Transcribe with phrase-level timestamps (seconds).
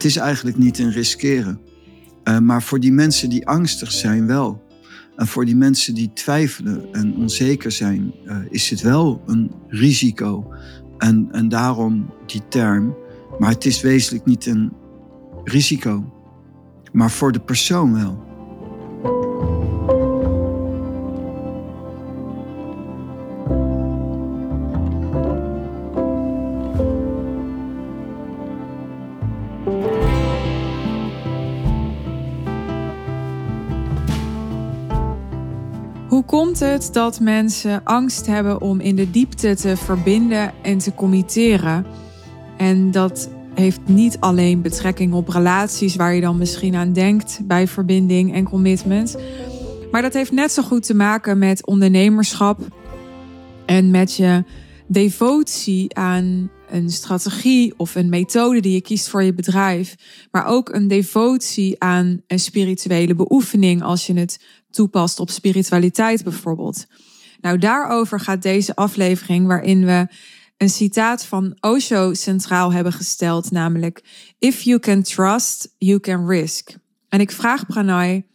[0.00, 1.60] Het is eigenlijk niet een riskeren.
[2.24, 4.62] Uh, maar voor die mensen die angstig zijn wel.
[5.16, 10.54] En voor die mensen die twijfelen en onzeker zijn, uh, is het wel een risico.
[10.98, 12.96] En, en daarom die term.
[13.38, 14.72] Maar het is wezenlijk niet een
[15.44, 16.12] risico.
[16.92, 18.29] Maar voor de persoon wel.
[36.50, 41.86] Komt het dat mensen angst hebben om in de diepte te verbinden en te committeren?
[42.56, 47.66] En dat heeft niet alleen betrekking op relaties waar je dan misschien aan denkt bij
[47.66, 49.16] verbinding en commitment.
[49.90, 52.60] Maar dat heeft net zo goed te maken met ondernemerschap
[53.66, 54.44] en met je
[54.86, 59.94] devotie aan een strategie of een methode die je kiest voor je bedrijf,
[60.30, 66.86] maar ook een devotie aan een spirituele beoefening als je het toepast op spiritualiteit bijvoorbeeld.
[67.40, 70.06] Nou, daarover gaat deze aflevering waarin we
[70.56, 74.02] een citaat van Osho centraal hebben gesteld, namelijk
[74.38, 76.74] If you can trust, you can risk.
[77.08, 78.26] En ik vraag Pranay,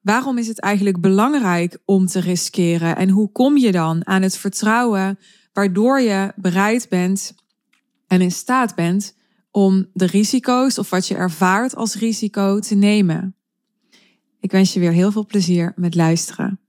[0.00, 4.36] waarom is het eigenlijk belangrijk om te riskeren en hoe kom je dan aan het
[4.36, 5.18] vertrouwen
[5.52, 7.34] waardoor je bereid bent
[8.06, 9.16] en in staat bent
[9.50, 13.36] om de risico's of wat je ervaart als risico te nemen?
[14.42, 16.60] Ik wens je weer heel veel plezier met luisteren.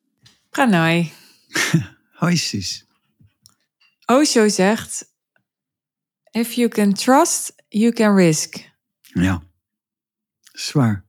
[0.50, 1.12] Pranay.
[2.22, 2.86] Hoi Sis.
[4.06, 5.06] Osho zegt:
[6.32, 8.72] If you can trust, you can risk.
[9.02, 9.44] Ja,
[10.42, 11.06] zwaar.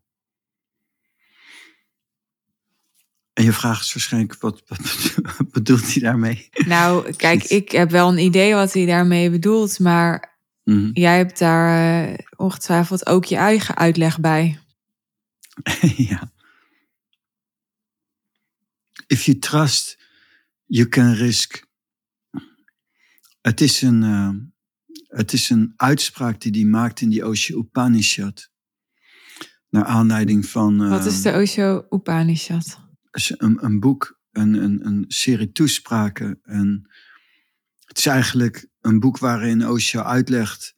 [3.32, 6.48] En je vraag is waarschijnlijk, wat, wat bedoelt hij daarmee?
[6.66, 10.90] Nou, kijk, ik heb wel een idee wat hij daarmee bedoelt, maar mhm.
[10.92, 14.58] jij hebt daar uh, ongetwijfeld ook je eigen uitleg bij.
[16.10, 16.32] ja.
[19.06, 19.98] If you trust,
[20.64, 21.66] you can risk.
[23.40, 24.30] Het is een, uh,
[25.06, 28.50] het is een uitspraak die hij maakt in die Osho Upanishad.
[29.68, 30.82] Naar aanleiding van.
[30.82, 32.80] Uh, Wat is de Osho Upanishad?
[33.10, 36.40] Een, een boek, een, een, een serie toespraken.
[36.42, 36.90] En
[37.84, 40.74] het is eigenlijk een boek waarin Osho uitlegt.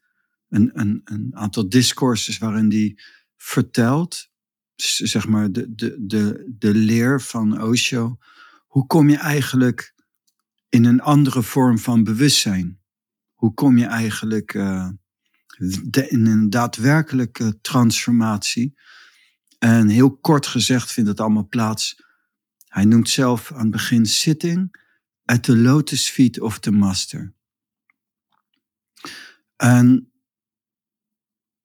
[0.48, 2.98] Een, een, een aantal discourses waarin hij
[3.37, 4.31] vertelt.
[4.76, 8.19] Zeg maar de, de, de, de leer van Osho.
[8.66, 9.94] Hoe kom je eigenlijk
[10.69, 12.81] in een andere vorm van bewustzijn?
[13.32, 14.88] Hoe kom je eigenlijk uh,
[16.09, 18.75] in een daadwerkelijke transformatie?
[19.59, 22.04] En heel kort gezegd vindt het allemaal plaats.
[22.64, 24.84] Hij noemt zelf aan het begin sitting
[25.25, 27.34] at the lotus feet of the master.
[29.56, 30.12] En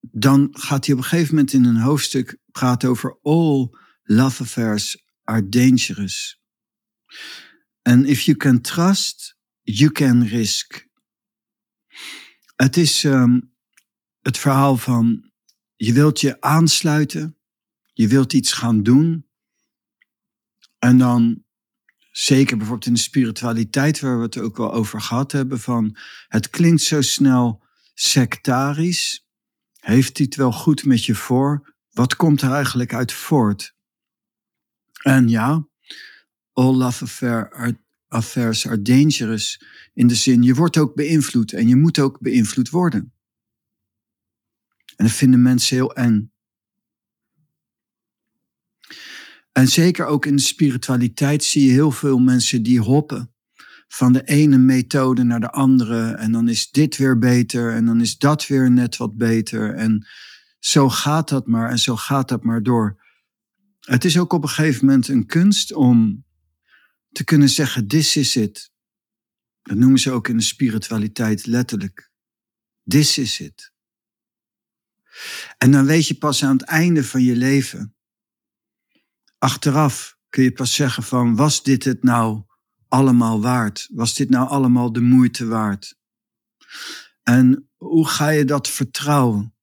[0.01, 3.69] dan gaat hij op een gegeven moment in een hoofdstuk praten over all
[4.03, 6.41] love affairs are dangerous.
[7.81, 10.89] And if you can trust, you can risk.
[12.55, 13.53] Het is um,
[14.21, 15.31] het verhaal van
[15.75, 17.37] je wilt je aansluiten,
[17.93, 19.29] je wilt iets gaan doen.
[20.79, 21.43] En dan,
[22.11, 25.97] zeker bijvoorbeeld in de spiritualiteit, waar we het ook wel over gehad hebben, van
[26.27, 27.63] het klinkt zo snel
[27.93, 29.25] sectarisch.
[29.79, 31.75] Heeft hij het wel goed met je voor?
[31.91, 33.75] Wat komt er eigenlijk uit voort?
[35.01, 35.67] En ja,
[36.53, 39.65] all love are, affairs are dangerous.
[39.93, 43.13] In de zin, je wordt ook beïnvloed en je moet ook beïnvloed worden.
[44.95, 46.31] En dat vinden mensen heel eng.
[49.51, 53.33] En zeker ook in de spiritualiteit zie je heel veel mensen die hoppen
[53.87, 56.11] van de ene methode naar de andere.
[56.11, 59.73] En dan is dit weer beter en dan is dat weer net wat beter.
[59.73, 60.07] En
[60.61, 63.03] zo gaat dat maar en zo gaat dat maar door.
[63.79, 66.25] Het is ook op een gegeven moment een kunst om
[67.11, 68.71] te kunnen zeggen, this is it.
[69.61, 72.11] Dat noemen ze ook in de spiritualiteit letterlijk.
[72.83, 73.73] This is it.
[75.57, 77.95] En dan weet je pas aan het einde van je leven,
[79.37, 82.43] achteraf kun je pas zeggen van, was dit het nou
[82.87, 83.87] allemaal waard?
[83.93, 85.99] Was dit nou allemaal de moeite waard?
[87.23, 89.55] En hoe ga je dat vertrouwen?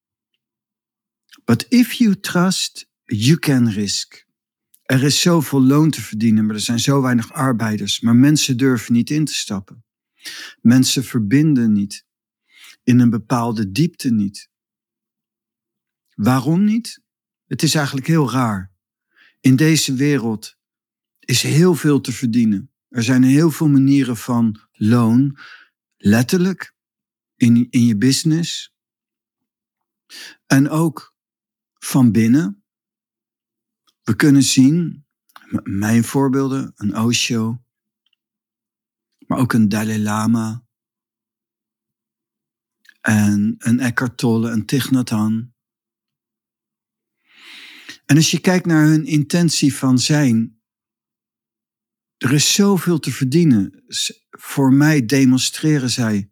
[1.49, 4.27] But if you trust, you can risk.
[4.83, 8.01] Er is zoveel loon te verdienen, maar er zijn zo weinig arbeiders.
[8.01, 9.85] Maar mensen durven niet in te stappen.
[10.61, 12.05] Mensen verbinden niet.
[12.83, 14.51] In een bepaalde diepte niet.
[16.15, 17.01] Waarom niet?
[17.47, 18.73] Het is eigenlijk heel raar.
[19.41, 20.57] In deze wereld
[21.19, 22.71] is heel veel te verdienen.
[22.89, 25.39] Er zijn heel veel manieren van loon,
[25.97, 26.75] letterlijk,
[27.37, 28.75] in, in je business.
[30.47, 31.17] En ook
[31.79, 32.63] van binnen.
[34.03, 35.07] We kunnen zien,
[35.63, 37.63] mijn voorbeelden, een Osho,
[39.27, 40.69] maar ook een Dalai Lama,
[43.01, 45.53] en een Eckhart Tolle, een Thich Nhat Hanh.
[48.07, 50.61] En als je kijkt naar hun intentie van zijn,
[52.17, 53.85] er is zoveel te verdienen.
[54.31, 56.31] Voor mij demonstreren zij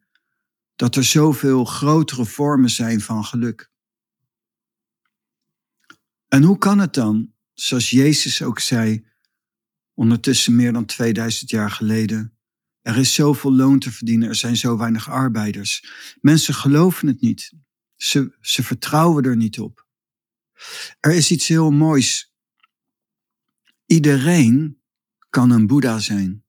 [0.76, 3.70] dat er zoveel grotere vormen zijn van geluk.
[6.28, 9.06] En hoe kan het dan, zoals Jezus ook zei,
[9.94, 12.36] ondertussen meer dan 2000 jaar geleden,
[12.82, 15.84] er is zoveel loon te verdienen, er zijn zo weinig arbeiders.
[16.20, 17.52] Mensen geloven het niet.
[17.96, 19.86] Ze, ze vertrouwen er niet op.
[21.00, 22.32] Er is iets heel moois.
[23.86, 24.80] Iedereen
[25.30, 26.44] kan een Boeddha zijn.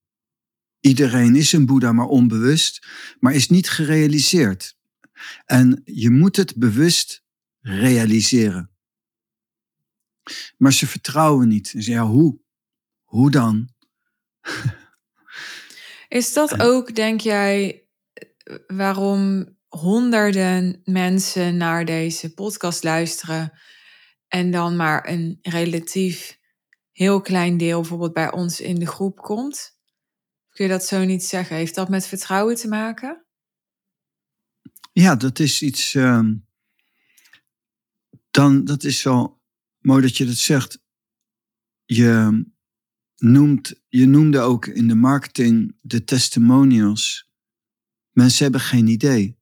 [0.80, 2.88] Iedereen is een Boeddha, maar onbewust,
[3.20, 4.78] maar is niet gerealiseerd.
[5.46, 7.24] En je moet het bewust
[7.60, 8.77] realiseren.
[10.58, 11.68] Maar ze vertrouwen niet.
[11.68, 12.40] Ze ja, hoe?
[13.04, 13.70] Hoe dan?
[16.08, 17.84] Is dat ook, denk jij,
[18.68, 23.60] waarom honderden mensen naar deze podcast luisteren
[24.28, 26.40] en dan maar een relatief
[26.92, 29.76] heel klein deel bijvoorbeeld bij ons in de groep komt?
[30.50, 31.56] Kun je dat zo niet zeggen?
[31.56, 33.26] Heeft dat met vertrouwen te maken?
[34.94, 35.94] Ja, dat is iets.
[35.94, 36.30] Uh,
[38.32, 39.37] dan, dat is wel
[39.88, 40.80] mooi dat je dat zegt.
[41.86, 42.44] Je,
[43.16, 47.30] noemt, je noemde ook in de marketing de testimonials.
[48.12, 49.38] Mensen hebben geen idee.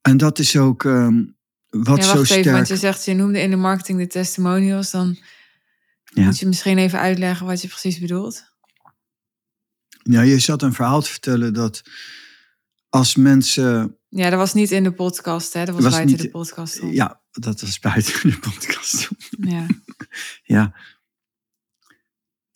[0.00, 1.36] En dat is ook um,
[1.68, 2.44] wat ja, zo sterk...
[2.44, 4.90] want je zegt, je noemde in de marketing de testimonials.
[4.90, 5.18] Dan
[6.04, 6.24] ja.
[6.24, 8.44] moet je misschien even uitleggen wat je precies bedoelt.
[10.02, 11.82] Ja, je zat een verhaal te vertellen dat
[12.90, 13.96] als mensen...
[14.08, 15.64] Ja, dat was niet in de podcast, hè?
[15.64, 16.80] Dat was, was buiten niet, de podcast.
[16.82, 19.08] Ja, dat was buiten de podcast.
[19.30, 19.66] Ja.
[20.56, 20.74] ja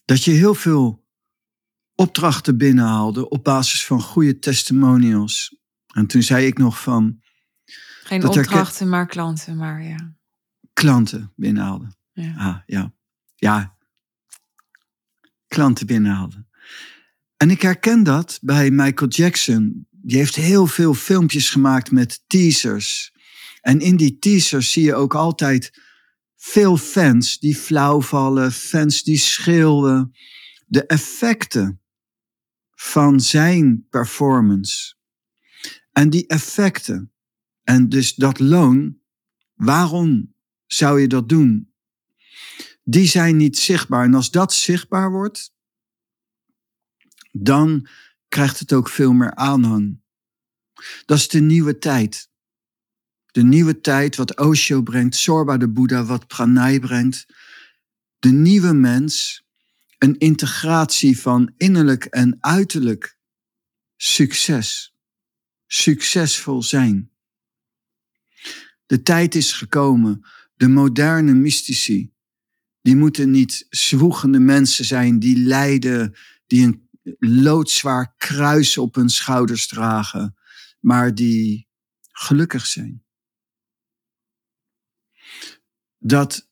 [0.05, 1.07] dat je heel veel
[1.95, 5.57] opdrachten binnenhaalde op basis van goede testimonials.
[5.95, 7.23] En toen zei ik nog van.
[8.03, 10.15] Geen opdrachten, maar klanten, maar ja.
[10.73, 11.95] Klanten binnenhaalde.
[12.13, 12.35] Ja.
[12.37, 12.93] Ah, ja.
[13.35, 13.77] Ja.
[15.47, 16.47] Klanten binnenhaalde.
[17.37, 19.89] En ik herken dat bij Michael Jackson.
[20.07, 23.13] Die heeft heel veel filmpjes gemaakt met teasers.
[23.61, 25.83] En in die teasers zie je ook altijd
[26.37, 30.13] veel fans die flauw vallen, fans die schreeuwen.
[30.67, 31.81] De effecten
[32.71, 34.95] van zijn performance.
[35.93, 37.13] En die effecten,
[37.63, 38.99] en dus dat loon,
[39.55, 40.35] waarom
[40.67, 41.73] zou je dat doen?
[42.83, 44.05] Die zijn niet zichtbaar.
[44.05, 45.55] En als dat zichtbaar wordt,
[47.33, 47.89] dan
[48.35, 50.01] krijgt het ook veel meer aanhang.
[51.07, 52.33] Dat is de nieuwe tijd
[53.35, 57.27] de nieuwe tijd, wat Osho brengt, Sorba de Boeddha, wat Pranay brengt.
[58.19, 59.45] De nieuwe mens,
[59.99, 63.19] een integratie van innerlijk en uiterlijk
[63.97, 64.95] succes.
[65.67, 67.11] Succesvol zijn.
[68.87, 70.27] De tijd is gekomen.
[70.55, 72.13] De moderne mystici,
[72.81, 76.15] die moeten niet zwoegende mensen zijn die lijden,
[76.47, 76.84] die een
[77.19, 80.37] loodzwaar kruis op hun schouders dragen,
[80.81, 81.69] maar die
[82.13, 83.05] gelukkig zijn.
[86.07, 86.51] dat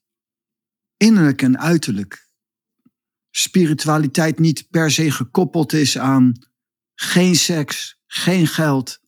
[0.96, 2.28] innerlijk en uiterlijk
[3.30, 6.32] spiritualiteit niet per se gekoppeld is aan
[6.94, 9.00] geen seks, geen geld,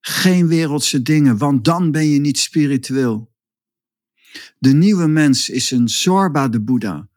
[0.00, 3.34] geen wereldse dingen, want dan ben je niet spiritueel.
[4.58, 7.08] De nieuwe mens is een Zorba de Boeddha,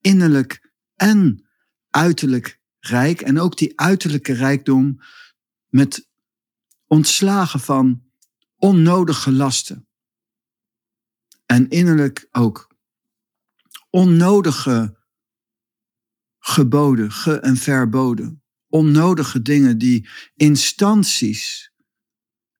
[0.00, 1.47] innerlijk en
[1.90, 5.00] uiterlijk rijk en ook die uiterlijke rijkdom
[5.68, 6.08] met
[6.86, 8.02] ontslagen van
[8.56, 9.88] onnodige lasten
[11.46, 12.76] en innerlijk ook
[13.90, 14.98] onnodige
[16.38, 18.42] geboden, ge- en verboden.
[18.68, 21.72] Onnodige dingen die instanties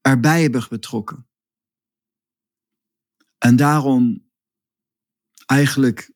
[0.00, 1.28] erbij hebben betrokken.
[3.38, 4.30] En daarom
[5.46, 6.12] eigenlijk,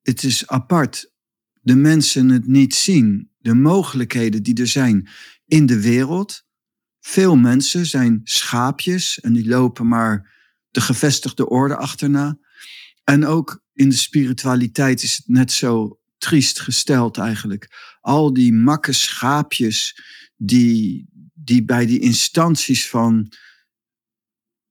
[0.00, 1.13] het is apart,
[1.64, 5.08] de mensen het niet zien, de mogelijkheden die er zijn
[5.46, 6.44] in de wereld.
[7.00, 10.32] Veel mensen zijn schaapjes en die lopen maar
[10.70, 12.38] de gevestigde orde achterna.
[13.04, 17.96] En ook in de spiritualiteit is het net zo triest gesteld eigenlijk.
[18.00, 20.02] Al die makke schaapjes
[20.36, 23.32] die, die bij die instanties van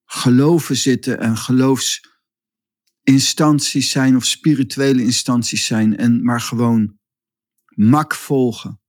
[0.06, 1.38] geloven zitten en
[3.04, 7.00] geloofsinstanties zijn of spirituele instanties zijn en maar gewoon
[7.76, 8.82] mak volgen.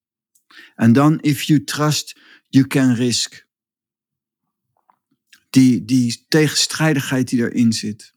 [0.74, 3.46] En dan, if you trust, you can risk.
[5.50, 8.14] Die, die tegenstrijdigheid die erin zit.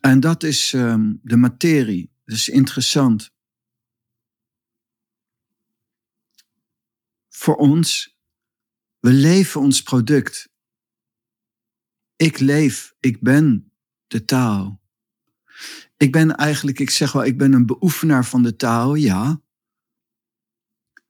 [0.00, 2.10] En dat is um, de materie.
[2.24, 3.30] Dat is interessant.
[7.28, 8.16] Voor ons,
[9.00, 10.48] we leven ons product.
[12.16, 13.72] Ik leef, ik ben
[14.06, 14.79] de taal.
[16.00, 19.42] Ik ben eigenlijk, ik zeg wel, ik ben een beoefenaar van de taal, ja.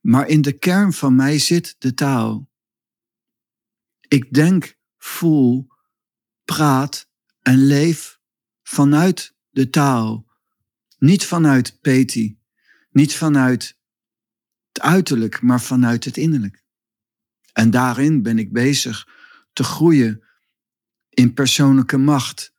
[0.01, 2.51] Maar in de kern van mij zit de taal.
[4.09, 5.69] Ik denk, voel,
[6.45, 8.21] praat en leef
[8.63, 10.27] vanuit de taal.
[10.99, 12.39] Niet vanuit Peti,
[12.91, 13.79] niet vanuit
[14.69, 16.65] het uiterlijk, maar vanuit het innerlijk.
[17.53, 19.09] En daarin ben ik bezig
[19.53, 20.25] te groeien
[21.09, 22.55] in persoonlijke macht.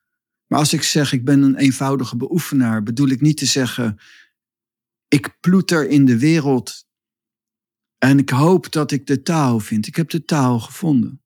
[0.52, 4.00] Maar als ik zeg ik ben een eenvoudige beoefenaar, bedoel ik niet te zeggen
[5.08, 6.88] ik ploeter in de wereld
[7.98, 9.88] en ik hoop dat ik de taal vind.
[9.88, 11.24] Ik heb de taal gevonden.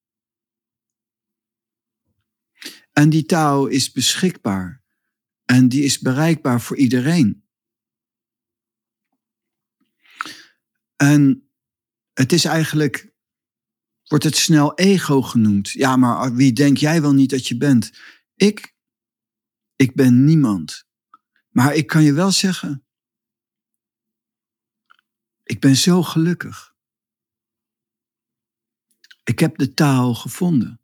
[2.92, 4.84] En die taal is beschikbaar.
[5.46, 7.46] En die is bereikbaar voor iedereen.
[10.96, 11.50] En
[12.14, 13.14] het is eigenlijk,
[14.04, 15.70] wordt het snel ego genoemd.
[15.70, 17.92] Ja, maar wie denk jij wel niet dat je bent?
[18.36, 18.75] Ik,
[19.76, 20.88] ik ben niemand.
[21.50, 22.86] Maar ik kan je wel zeggen,
[25.44, 26.76] ik ben zo gelukkig.
[29.24, 30.82] Ik heb de taal gevonden.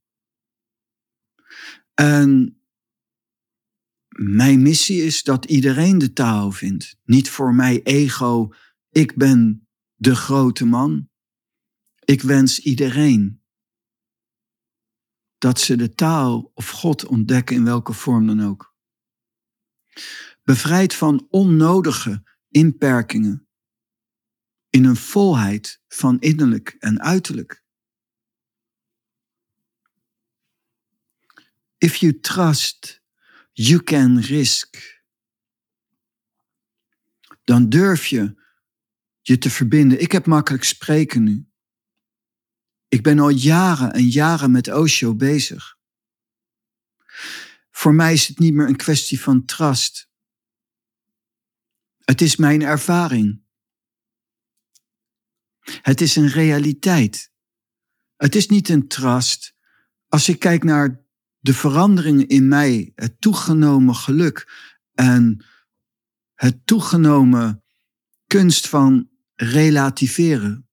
[1.93, 2.61] En
[4.07, 6.99] mijn missie is dat iedereen de taal vindt.
[7.03, 8.53] Niet voor mij ego,
[8.89, 11.09] ik ben de grote man.
[11.99, 13.43] Ik wens iedereen
[15.37, 18.70] dat ze de taal of God ontdekken in welke vorm dan ook.
[20.43, 23.47] Bevrijd van onnodige inperkingen
[24.69, 27.63] in een volheid van innerlijk en uiterlijk.
[31.77, 33.01] If you trust,
[33.51, 34.99] you can risk.
[37.43, 38.41] Dan durf je
[39.21, 40.01] je te verbinden.
[40.01, 41.49] Ik heb makkelijk spreken nu.
[42.87, 45.79] Ik ben al jaren en jaren met Osho bezig.
[47.71, 50.09] Voor mij is het niet meer een kwestie van trust.
[51.97, 53.43] Het is mijn ervaring.
[55.59, 57.31] Het is een realiteit.
[58.15, 59.55] Het is niet een trust.
[60.07, 61.05] Als ik kijk naar
[61.39, 64.51] de veranderingen in mij, het toegenomen geluk
[64.93, 65.45] en
[66.33, 67.63] het toegenomen
[68.27, 70.69] kunst van relativeren.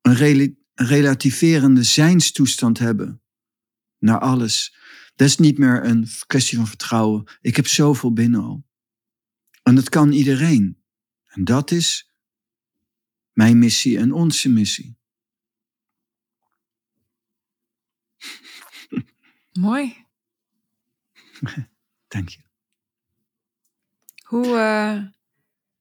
[0.00, 3.22] Een, relativerende zijnstoestand hebben
[3.98, 4.76] naar alles.
[5.14, 7.24] Dat is niet meer een kwestie van vertrouwen.
[7.40, 8.64] Ik heb zoveel binnen al.
[9.62, 10.82] En dat kan iedereen.
[11.26, 12.12] En dat is
[13.32, 14.96] mijn missie en onze missie.
[19.52, 20.06] Mooi.
[22.08, 22.40] Dank je.
[24.22, 25.02] Hoe, uh,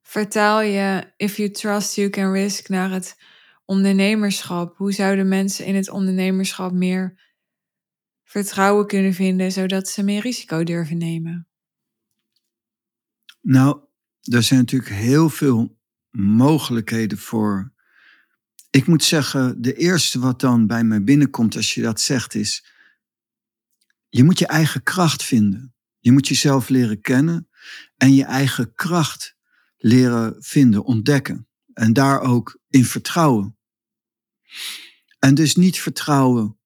[0.02, 3.18] vertaal je If You Trust You Can Risk naar het
[3.66, 4.78] ondernemerschap?
[4.78, 7.31] Hoe zouden mensen in het ondernemerschap meer
[8.32, 11.48] vertrouwen kunnen vinden, zodat ze meer risico durven nemen?
[13.42, 13.80] Nou,
[14.22, 17.74] er zijn natuurlijk heel veel mogelijkheden voor.
[18.70, 22.66] Ik moet zeggen, de eerste wat dan bij mij binnenkomt als je dat zegt is,
[24.10, 25.76] je moet je eigen kracht vinden.
[26.00, 27.50] Je moet jezelf leren kennen
[27.98, 29.36] en je eigen kracht
[29.78, 31.48] leren vinden, ontdekken.
[31.74, 33.58] En daar ook in vertrouwen.
[35.20, 36.60] En dus niet vertrouwen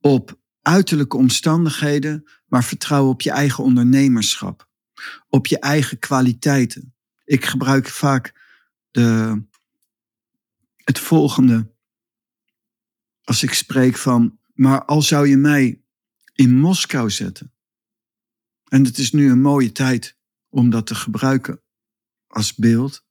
[0.00, 4.68] op uiterlijke omstandigheden, maar vertrouwen op je eigen ondernemerschap.
[5.28, 6.94] Op je eigen kwaliteiten.
[7.24, 8.40] Ik gebruik vaak
[8.90, 9.42] de,
[10.76, 11.72] het volgende
[13.24, 15.82] als ik spreek van, maar al zou je mij
[16.32, 17.52] in Moskou zetten.
[18.64, 20.16] En het is nu een mooie tijd
[20.48, 21.62] om dat te gebruiken
[22.26, 23.04] als beeld.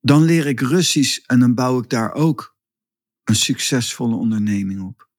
[0.00, 2.56] Dan leer ik Russisch en dan bouw ik daar ook
[3.24, 5.09] een succesvolle onderneming op.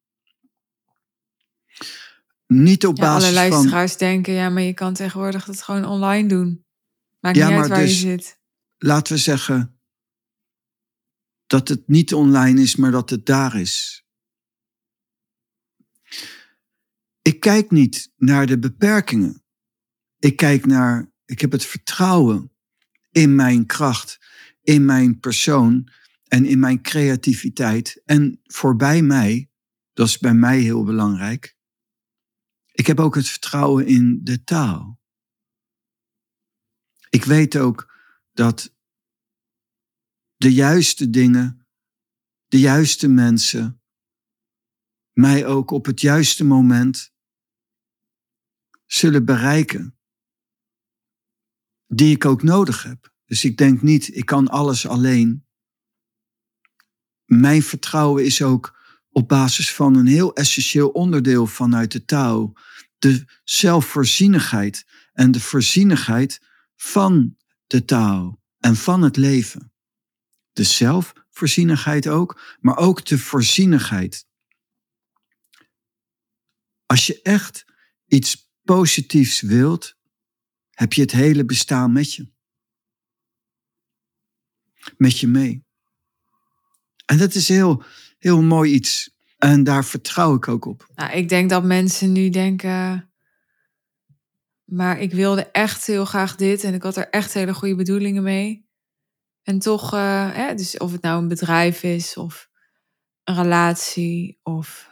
[2.53, 3.49] Niet op ja, basis alle van...
[3.49, 6.65] luisteraars denken, ja, maar je kan tegenwoordig het gewoon online doen.
[7.19, 8.39] Maakt ja, niet uit waar dus, je zit.
[8.77, 9.79] Laten we zeggen
[11.47, 14.05] dat het niet online is, maar dat het daar is.
[17.21, 19.43] Ik kijk niet naar de beperkingen.
[20.19, 22.51] Ik kijk naar ik heb het vertrouwen
[23.11, 24.19] in mijn kracht,
[24.61, 25.87] in mijn persoon
[26.27, 28.01] en in mijn creativiteit.
[28.05, 29.49] En voorbij mij,
[29.93, 31.59] dat is bij mij heel belangrijk.
[32.71, 34.99] Ik heb ook het vertrouwen in de taal.
[37.09, 37.93] Ik weet ook
[38.31, 38.75] dat
[40.35, 41.67] de juiste dingen,
[42.47, 43.81] de juiste mensen,
[45.11, 47.13] mij ook op het juiste moment
[48.85, 49.99] zullen bereiken.
[51.87, 53.13] Die ik ook nodig heb.
[53.25, 55.47] Dus ik denk niet, ik kan alles alleen.
[57.25, 58.80] Mijn vertrouwen is ook
[59.11, 62.53] op basis van een heel essentieel onderdeel vanuit de touw.
[62.97, 66.41] De zelfvoorzienigheid en de voorzienigheid
[66.75, 67.37] van
[67.67, 69.73] de taal en van het leven.
[70.51, 74.25] De zelfvoorzienigheid ook, maar ook de voorzienigheid.
[76.85, 77.65] Als je echt
[78.07, 79.95] iets positiefs wilt,
[80.69, 82.31] heb je het hele bestaan met je.
[84.97, 85.65] Met je mee.
[87.05, 87.83] En dat is heel,
[88.21, 89.15] heel mooi iets.
[89.37, 90.87] En daar vertrouw ik ook op.
[90.95, 93.11] Nou, ik denk dat mensen nu denken.
[94.65, 98.23] Maar ik wilde echt heel graag dit en ik had er echt hele goede bedoelingen
[98.23, 98.69] mee.
[99.43, 102.49] En toch, uh, hè, dus of het nou een bedrijf is of
[103.23, 104.89] een relatie of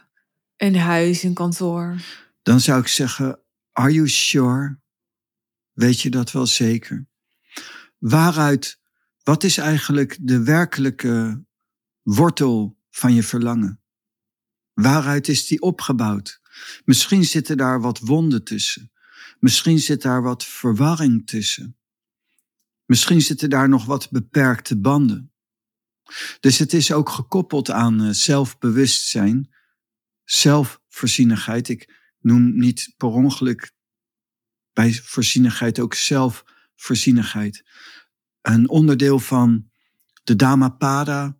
[0.57, 1.95] een huis, een kantoor.
[2.41, 3.39] Dan zou ik zeggen,
[3.71, 4.79] are you sure?
[5.71, 7.07] Weet je dat wel zeker?
[7.97, 8.79] Waaruit,
[9.23, 11.45] wat is eigenlijk de werkelijke
[12.01, 13.81] wortel van je verlangen?
[14.73, 16.41] Waaruit is die opgebouwd?
[16.85, 18.91] Misschien zitten daar wat wonden tussen.
[19.39, 21.77] Misschien zit daar wat verwarring tussen.
[22.85, 25.31] Misschien zitten daar nog wat beperkte banden.
[26.39, 29.55] Dus het is ook gekoppeld aan eh, zelfbewustzijn,
[30.23, 31.69] zelfvoorzienigheid.
[31.69, 33.71] Ik noem niet per ongeluk
[34.73, 37.63] bij voorzienigheid ook zelfvoorzienigheid.
[38.41, 39.69] Een onderdeel van
[40.23, 41.38] de Dhammapada.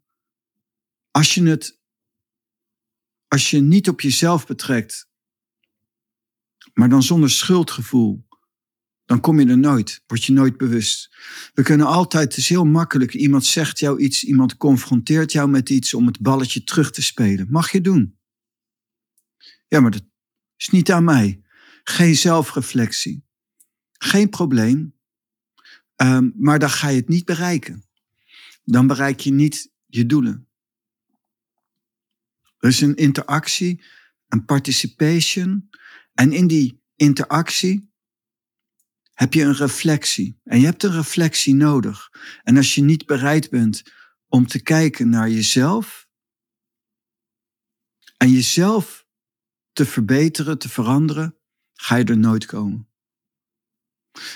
[1.20, 1.80] Als je het,
[3.28, 5.10] als je niet op jezelf betrekt,
[6.74, 8.28] maar dan zonder schuldgevoel,
[9.06, 11.16] dan kom je er nooit, word je nooit bewust.
[11.54, 15.70] We kunnen altijd, het is heel makkelijk, iemand zegt jou iets, iemand confronteert jou met
[15.70, 17.48] iets om het balletje terug te spelen.
[17.50, 18.20] Mag je doen.
[19.68, 20.06] Ja, maar dat
[20.58, 21.42] is niet aan mij.
[21.84, 23.26] Geen zelfreflectie.
[23.92, 25.00] Geen probleem.
[25.96, 27.84] Um, maar dan ga je het niet bereiken.
[28.64, 30.49] Dan bereik je niet je doelen.
[32.60, 33.84] Er is een interactie,
[34.28, 35.70] een participation.
[36.14, 37.94] En in die interactie
[39.14, 40.40] heb je een reflectie.
[40.44, 42.10] En je hebt een reflectie nodig.
[42.44, 43.84] En als je niet bereid bent
[44.28, 46.08] om te kijken naar jezelf
[48.18, 49.08] en jezelf
[49.72, 51.38] te verbeteren, te veranderen,
[51.74, 52.90] ga je er nooit komen.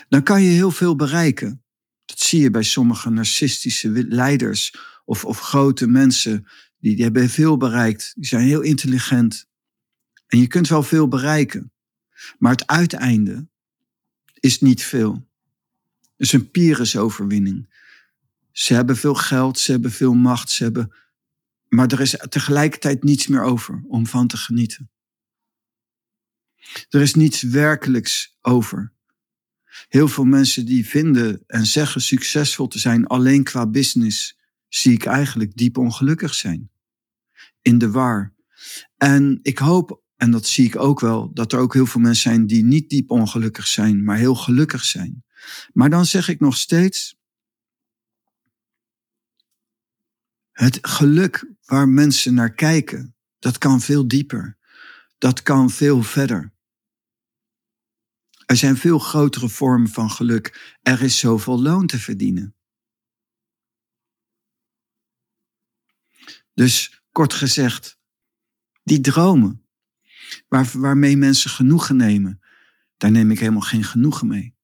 [0.10, 1.64] Dan kan je heel veel bereiken.
[2.06, 6.48] Dat zie je bij sommige narcistische leiders of, of grote mensen.
[6.84, 8.14] Die, die hebben veel bereikt.
[8.16, 9.48] Die zijn heel intelligent.
[10.28, 11.72] En je kunt wel veel bereiken.
[12.38, 13.48] Maar het uiteinde
[14.40, 15.28] is niet veel.
[16.00, 17.70] Het is een Pyrrhus-overwinning.
[18.52, 20.94] Ze hebben veel geld, ze hebben veel macht, ze hebben...
[21.68, 24.90] maar er is tegelijkertijd niets meer over om van te genieten.
[26.90, 28.94] Er is niets werkelijks over.
[29.88, 35.06] Heel veel mensen die vinden en zeggen succesvol te zijn alleen qua business, zie ik
[35.06, 36.72] eigenlijk diep ongelukkig zijn.
[37.64, 38.34] In de war.
[38.98, 42.32] En ik hoop en dat zie ik ook wel, dat er ook heel veel mensen
[42.32, 45.26] zijn die niet diep ongelukkig zijn, maar heel gelukkig zijn.
[45.74, 47.16] Maar dan zeg ik nog steeds,
[50.52, 54.58] het geluk waar mensen naar kijken, dat kan veel dieper.
[55.18, 56.54] Dat kan veel verder.
[58.46, 60.78] Er zijn veel grotere vormen van geluk.
[60.82, 62.56] Er is zoveel loon te verdienen.
[66.54, 67.98] Dus kort gezegd,
[68.84, 69.66] die dromen,
[70.48, 72.42] waar, waarmee mensen genoegen nemen.
[72.98, 74.56] Daar neem ik helemaal geen genoegen mee.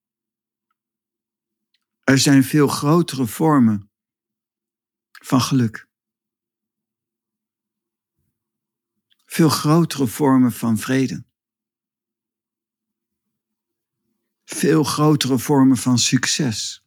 [2.04, 3.92] Er zijn veel grotere vormen
[5.12, 5.88] van geluk.
[9.26, 11.26] Veel grotere vormen van vrede.
[14.44, 16.86] Veel grotere vormen van succes.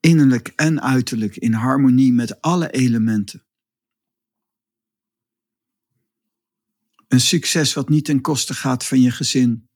[0.00, 3.46] Innerlijk en uiterlijk in harmonie met alle elementen.
[7.12, 9.70] Een succes wat niet ten koste gaat van je gezin,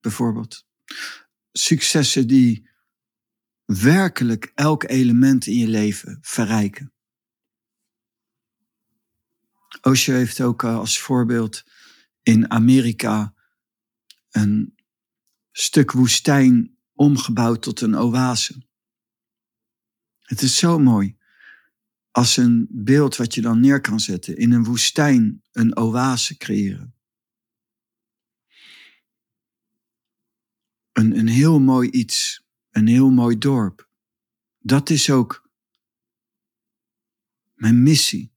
[0.00, 0.66] bijvoorbeeld.
[1.52, 2.70] Successen die
[3.64, 6.92] werkelijk elk element in je leven verrijken.
[9.80, 11.64] Osho heeft ook eh, als voorbeeld
[12.22, 13.34] in Amerika
[14.30, 14.74] een
[15.52, 18.66] stuk woestijn omgebouwd tot een oase.
[20.18, 21.16] Het is zo mooi
[22.12, 24.36] als een beeld wat je dan neer kan zetten.
[24.36, 26.94] In een woestijn een oase creëren.
[30.92, 33.88] Een, een heel mooi iets, een heel mooi dorp.
[34.58, 35.48] Dat is ook
[37.52, 38.32] mijn missie.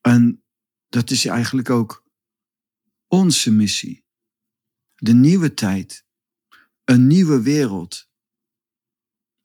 [0.00, 0.42] En
[0.88, 2.04] dat is eigenlijk ook
[3.06, 4.04] onze missie.
[4.94, 6.04] De nieuwe tijd.
[6.84, 8.09] Een nieuwe wereld.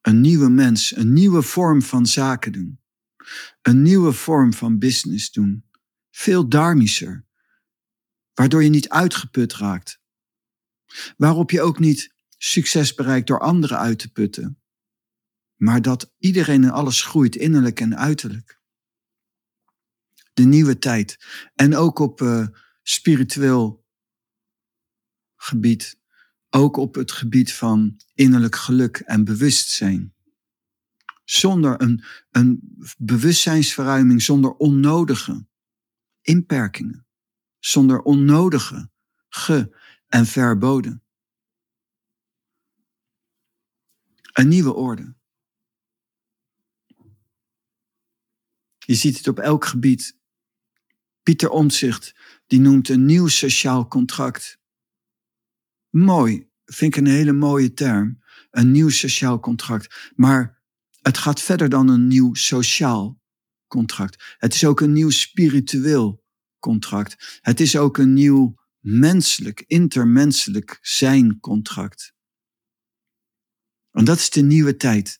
[0.06, 0.96] Een nieuwe mens.
[0.96, 2.80] Een nieuwe vorm van zaken doen.
[3.62, 5.70] Een nieuwe vorm van business doen.
[6.10, 7.26] Veel dharmischer.
[8.34, 10.02] Waardoor je niet uitgeput raakt.
[11.18, 14.62] Waarop je ook niet succes bereikt door anderen uit te putten.
[15.56, 18.60] Maar dat iedereen en alles groeit, innerlijk en uiterlijk.
[20.34, 21.18] De nieuwe tijd.
[21.56, 22.48] En ook op uh,
[22.82, 23.86] spiritueel
[25.36, 26.00] gebied.
[26.56, 30.16] Ook op het gebied van innerlijk geluk en bewustzijn.
[31.24, 35.48] Zonder een, een bewustzijnsverruiming, zonder onnodige
[36.22, 37.08] inperkingen.
[37.60, 38.92] Zonder onnodige
[39.30, 41.04] ge- en verboden.
[44.34, 45.16] Een nieuwe orde.
[48.78, 50.18] Je ziet het op elk gebied.
[51.24, 52.16] Pieter Omtzigt,
[52.48, 54.64] die noemt een nieuw sociaal contract.
[55.96, 58.24] Mooi, vind ik een hele mooie term.
[58.52, 60.12] Een nieuw sociaal contract.
[60.16, 60.62] Maar
[61.02, 63.22] het gaat verder dan een nieuw sociaal
[63.68, 64.36] contract.
[64.38, 66.24] Het is ook een nieuw spiritueel
[66.60, 67.40] contract.
[67.42, 72.14] Het is ook een nieuw menselijk, intermenselijk zijn contract.
[73.92, 75.20] En dat is de nieuwe tijd.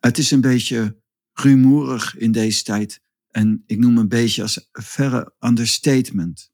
[0.00, 1.00] Het is een beetje
[1.32, 3.00] rumoerig in deze tijd.
[3.30, 6.52] En ik noem een beetje als verre understatement.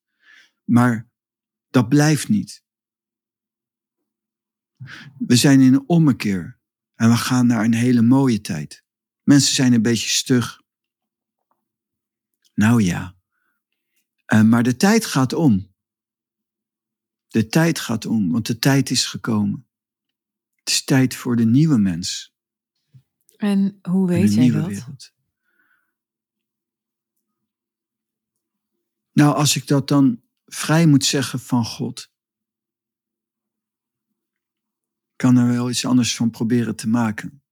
[0.64, 1.10] Maar
[1.70, 2.63] dat blijft niet.
[5.18, 6.58] We zijn in een ommekeer
[6.94, 8.84] en we gaan naar een hele mooie tijd.
[9.22, 10.60] Mensen zijn een beetje stug.
[12.54, 13.16] Nou ja.
[14.34, 15.72] Uh, maar de tijd gaat om.
[17.28, 19.66] De tijd gaat om, want de tijd is gekomen.
[20.54, 22.34] Het is tijd voor de nieuwe mens.
[23.36, 24.66] En hoe weet jij dat?
[24.66, 25.12] Wereld.
[29.12, 32.12] Nou, als ik dat dan vrij moet zeggen van God,
[35.16, 37.42] kan er wel iets anders van proberen te maken.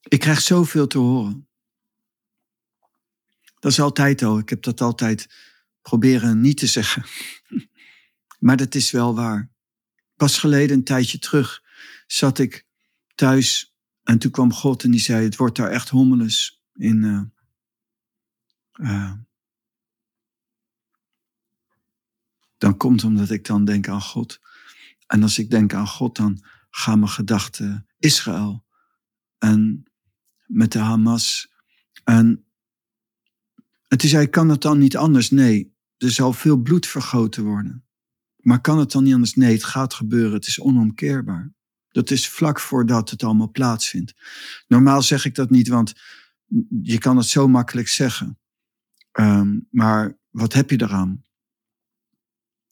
[0.00, 1.48] Ik krijg zoveel te horen.
[3.58, 4.38] Dat is altijd al.
[4.38, 5.28] Ik heb dat altijd
[5.82, 7.04] proberen niet te zeggen.
[8.38, 9.50] Maar dat is wel waar.
[10.16, 11.62] Pas geleden, een tijdje terug,
[12.06, 12.66] zat ik
[13.14, 17.30] thuis en toen kwam God en die zei: Het wordt daar echt hommeles in.
[18.72, 19.12] Uh,
[22.60, 24.40] dan komt omdat ik dan denk aan God.
[25.06, 28.64] En als ik denk aan God, dan gaan mijn gedachten Israël
[29.38, 29.84] en
[30.46, 31.52] met de Hamas.
[32.04, 32.44] En
[33.86, 35.30] toen zei ik, kan het dan niet anders?
[35.30, 37.84] Nee, er zal veel bloed vergoten worden.
[38.36, 39.34] Maar kan het dan niet anders?
[39.34, 40.32] Nee, het gaat gebeuren.
[40.32, 41.52] Het is onomkeerbaar.
[41.88, 44.14] Dat is vlak voordat het allemaal plaatsvindt.
[44.66, 45.92] Normaal zeg ik dat niet, want
[46.82, 48.38] je kan het zo makkelijk zeggen.
[49.12, 51.24] Um, maar wat heb je eraan?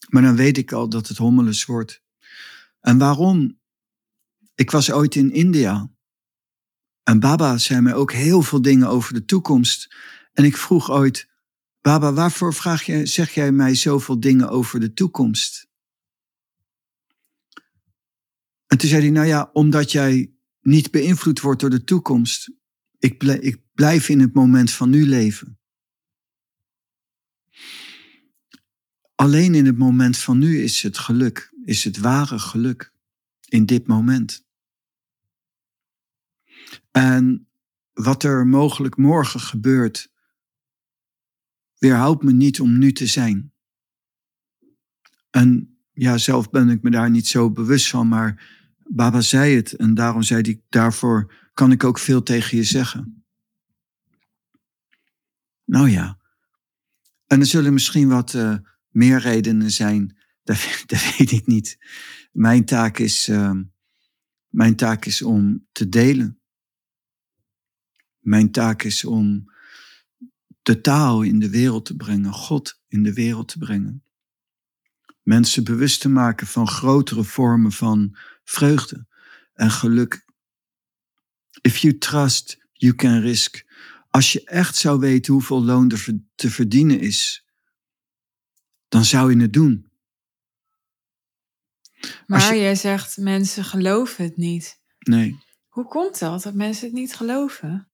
[0.08, 2.02] Maar dan weet ik al dat het hommeles wordt.
[2.80, 3.60] En waarom?
[4.54, 5.90] Ik was ooit in India.
[7.02, 9.94] En Baba zei mij ook heel veel dingen over de toekomst.
[10.32, 11.28] En ik vroeg ooit,
[11.80, 15.68] Baba, waarvoor vraag je, zeg jij mij zoveel dingen over de toekomst?
[18.66, 22.50] En toen zei hij, nou ja, omdat jij niet beïnvloed wordt door de toekomst.
[22.98, 23.18] Ik
[23.74, 25.57] blijf in het moment van nu leven.
[29.20, 32.92] Alleen in het moment van nu is het geluk, is het ware geluk.
[33.48, 34.46] In dit moment.
[36.90, 37.48] En
[37.92, 40.12] wat er mogelijk morgen gebeurt,
[41.78, 43.52] weerhoudt me niet om nu te zijn.
[45.30, 48.48] En ja, zelf ben ik me daar niet zo bewust van, maar
[48.86, 53.24] Baba zei het en daarom zei hij, daarvoor kan ik ook veel tegen je zeggen.
[55.64, 56.18] Nou ja,
[57.26, 58.56] en er zullen misschien wat uh,
[58.88, 60.58] meer redenen zijn, dat,
[61.18, 61.78] weet ik niet.
[62.32, 63.60] Mijn taak is, uh,
[64.48, 66.40] mijn taak is om te delen.
[68.18, 69.52] Mijn taak is om
[70.62, 74.02] de taal in de wereld te brengen, God in de wereld te brengen.
[75.22, 79.06] Mensen bewust te maken van grotere vormen van vreugde
[79.52, 80.24] en geluk.
[81.60, 83.66] If you trust, you can risk.
[84.10, 87.47] Als je echt zou weten hoeveel loon er te verdienen is,
[88.88, 89.86] dan zou je het doen.
[92.26, 92.60] Maar je...
[92.60, 94.80] jij zegt mensen geloven het niet.
[94.98, 95.38] Nee.
[95.68, 97.90] Hoe komt dat dat mensen het niet geloven?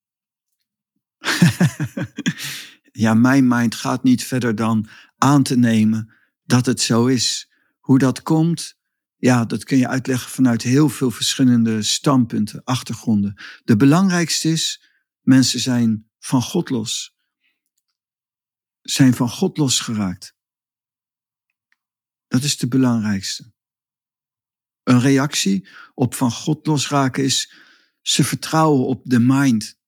[2.93, 7.53] ja, mijn mind gaat niet verder dan aan te nemen dat het zo is.
[7.79, 8.79] Hoe dat komt,
[9.17, 13.43] ja, dat kun je uitleggen vanuit heel veel verschillende standpunten, achtergronden.
[13.65, 17.15] De belangrijkste is mensen zijn van God los.
[18.83, 20.34] Zijn van God losgeraakt.
[22.35, 23.53] Dat is de belangrijkste.
[24.83, 27.55] Een reactie op van God losraken is
[28.01, 29.79] ze vertrouwen op de mind.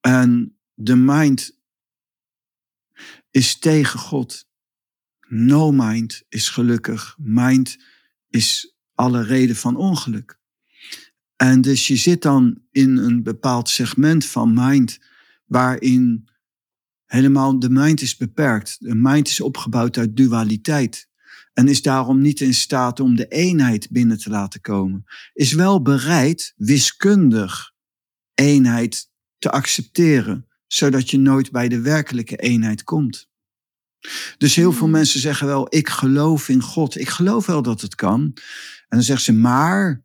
[0.00, 1.58] En de mind
[3.30, 4.48] is tegen God.
[5.28, 7.16] No mind is gelukkig.
[7.18, 7.84] Mind
[8.28, 10.38] is alle reden van ongeluk.
[11.36, 14.98] En dus je zit dan in een bepaald segment van mind
[15.44, 16.28] waarin
[17.04, 18.76] helemaal de mind is beperkt.
[18.80, 21.12] De mind is opgebouwd uit dualiteit
[21.54, 25.04] en is daarom niet in staat om de eenheid binnen te laten komen.
[25.32, 27.72] Is wel bereid wiskundig
[28.34, 33.28] eenheid te accepteren, zodat je nooit bij de werkelijke eenheid komt.
[34.38, 34.90] Dus heel veel hmm.
[34.90, 36.98] mensen zeggen wel, ik geloof in God.
[36.98, 38.20] Ik geloof wel dat het kan.
[38.88, 40.02] En dan zeggen ze, maar.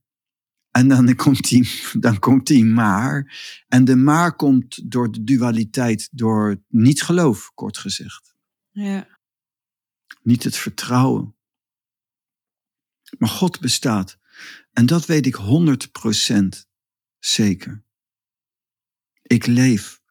[0.72, 3.38] En dan komt die, dan komt die maar.
[3.68, 8.36] En de maar komt door de dualiteit, door niet geloof, kort gezegd.
[8.72, 9.20] Ja.
[10.22, 11.36] Niet het vertrouwen.
[13.18, 14.18] Maar God bestaat.
[14.72, 16.66] En dat weet ik 100%
[17.20, 17.84] zeker.
[19.22, 20.02] Ik leef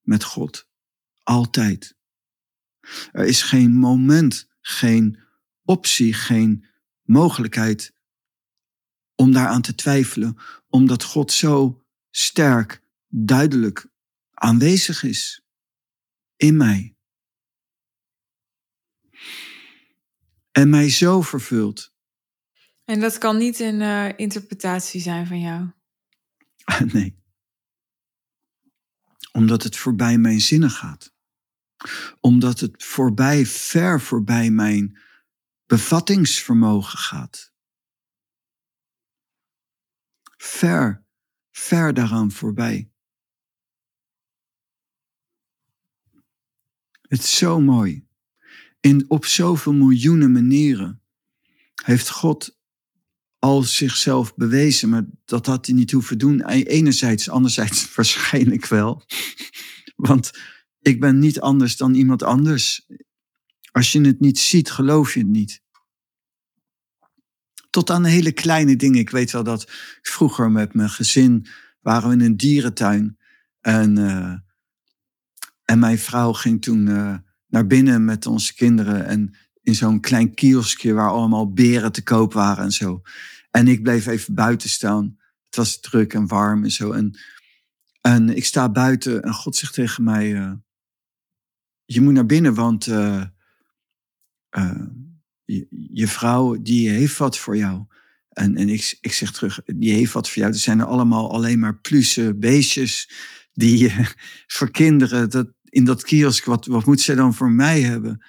[0.00, 0.68] met God.
[1.22, 1.96] Altijd.
[3.12, 5.18] Er is geen moment, geen
[5.64, 6.66] optie, geen
[7.02, 7.94] mogelijkheid
[9.14, 10.36] om daaraan te twijfelen,
[10.68, 13.88] omdat God zo sterk, duidelijk
[14.34, 15.44] aanwezig is
[16.36, 16.96] in mij.
[20.52, 21.94] En mij zo vervult
[22.86, 25.70] en dat kan niet een uh, interpretatie zijn van jou?
[26.92, 27.24] nee.
[29.32, 31.14] Omdat het voorbij mijn zinnen gaat.
[32.20, 34.98] Omdat het voorbij, ver voorbij mijn
[35.66, 37.54] bevattingsvermogen gaat.
[40.36, 41.04] Ver,
[41.50, 42.90] ver daaraan voorbij.
[47.02, 48.08] Het is zo mooi.
[48.80, 51.02] In, op zoveel miljoenen manieren
[51.84, 52.58] heeft God
[53.46, 56.44] al zichzelf bewezen, maar dat had hij niet hoeven doen.
[56.48, 59.02] Enerzijds, anderzijds waarschijnlijk wel.
[59.96, 60.30] Want
[60.80, 62.86] ik ben niet anders dan iemand anders.
[63.72, 65.62] Als je het niet ziet, geloof je het niet.
[67.70, 68.98] Tot aan hele kleine dingen.
[68.98, 69.70] Ik weet wel dat
[70.02, 71.46] vroeger met mijn gezin
[71.80, 73.18] waren we in een dierentuin.
[73.60, 74.34] En, uh,
[75.64, 79.06] en mijn vrouw ging toen uh, naar binnen met onze kinderen.
[79.06, 83.02] En in zo'n klein kioskje waar allemaal beren te koop waren en zo.
[83.56, 85.18] En ik bleef even buiten staan.
[85.44, 86.92] Het was druk en warm en zo.
[86.92, 87.18] En,
[88.00, 90.52] en ik sta buiten en God zegt tegen mij: uh,
[91.84, 93.24] Je moet naar binnen, want uh,
[94.56, 94.86] uh,
[95.92, 97.84] je, vrouw die heeft wat voor jou.
[98.28, 100.52] En, en ik, ik zeg terug: Die heeft wat voor jou.
[100.52, 103.10] Er zijn er allemaal alleen maar plusse beestjes
[103.52, 103.92] die
[104.56, 105.30] voor kinderen.
[105.30, 108.24] Dat, in dat kiosk, wat, wat moet zij dan voor mij hebben?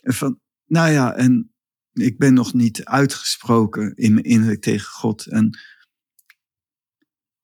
[0.00, 1.53] En van, nou ja, en
[1.94, 5.26] ik ben nog niet uitgesproken in mijn innerlijk tegen God.
[5.26, 5.58] En,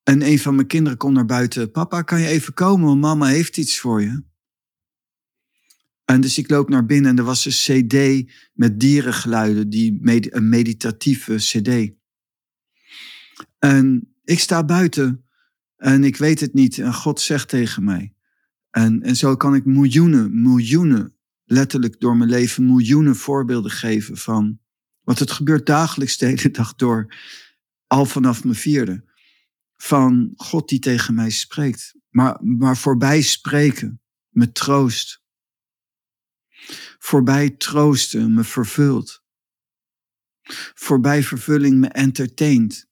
[0.02, 1.70] en een van mijn kinderen komt naar buiten.
[1.70, 2.98] Papa, kan je even komen?
[2.98, 4.22] Mama heeft iets voor je.
[6.04, 9.98] En dus ik loop naar binnen en er was een cd met dierengeluiden, die
[10.30, 11.92] een meditatieve cd.
[13.58, 15.24] En ik sta buiten
[15.76, 18.14] en ik weet het niet en God zegt tegen mij.
[18.70, 21.19] En, en zo kan ik miljoenen, miljoenen
[21.50, 24.60] letterlijk door mijn leven miljoenen voorbeelden geven van.
[25.02, 27.14] Want het gebeurt dagelijks de hele dag door,
[27.86, 29.04] al vanaf mijn vierde.
[29.76, 31.94] Van God die tegen mij spreekt.
[32.08, 35.22] Maar, maar voorbij spreken me troost.
[36.98, 39.24] Voorbij troosten me vervult.
[40.74, 42.88] Voorbij vervulling me entertaint.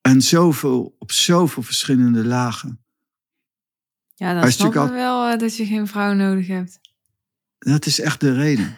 [0.00, 2.83] En zoveel, op zoveel verschillende lagen.
[4.14, 6.80] Ja, dan snap ik wel uh, dat je geen vrouw nodig hebt.
[7.58, 8.76] Dat is echt de reden.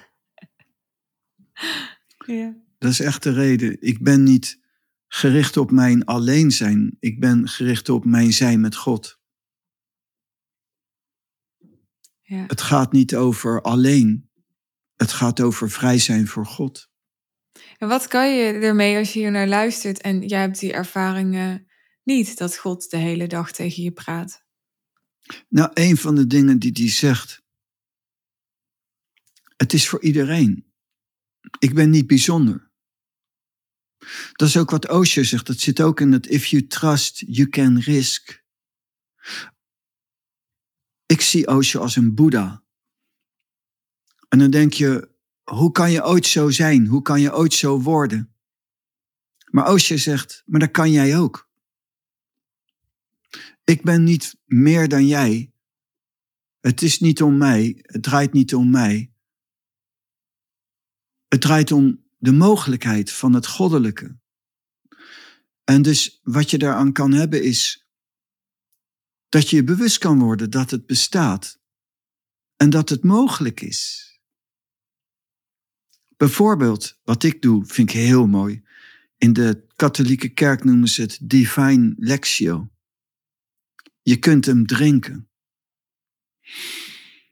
[2.27, 2.55] ja.
[2.79, 3.77] Dat is echt de reden.
[3.81, 4.61] Ik ben niet
[5.09, 6.97] gericht op mijn alleen zijn.
[7.01, 9.21] Ik ben gericht op mijn zijn met God.
[12.21, 12.45] Ja.
[12.47, 14.31] Het gaat niet over alleen.
[14.97, 16.91] Het gaat over vrij zijn voor God.
[17.79, 21.67] En wat kan je ermee als je hier naar luistert en jij hebt die ervaringen
[22.03, 24.46] niet dat God de hele dag tegen je praat?
[25.49, 27.43] Nou, een van de dingen die hij zegt.
[29.57, 30.73] Het is voor iedereen.
[31.59, 32.71] Ik ben niet bijzonder.
[34.33, 35.47] Dat is ook wat Osho zegt.
[35.47, 38.45] Dat zit ook in het if you trust, you can risk.
[41.07, 42.65] Ik zie Osho als een Boeddha.
[44.29, 46.87] En dan denk je, hoe kan je ooit zo zijn?
[46.87, 48.35] Hoe kan je ooit zo worden?
[49.51, 51.46] Maar Osho zegt, maar dat kan jij ook.
[53.67, 55.53] Ik ben niet meer dan jij.
[56.61, 57.79] Het is niet om mij.
[57.83, 59.13] Het draait niet om mij.
[61.29, 64.19] Het draait om de mogelijkheid van het goddelijke.
[65.65, 67.89] En dus wat je daaraan kan hebben is
[69.29, 71.61] dat je je bewust kan worden dat het bestaat
[72.57, 74.05] en dat het mogelijk is.
[76.17, 78.65] Bijvoorbeeld, wat ik doe, vind ik heel mooi.
[79.17, 82.71] In de katholieke kerk noemen ze het divine lectio.
[84.07, 85.29] Je kunt hem drinken.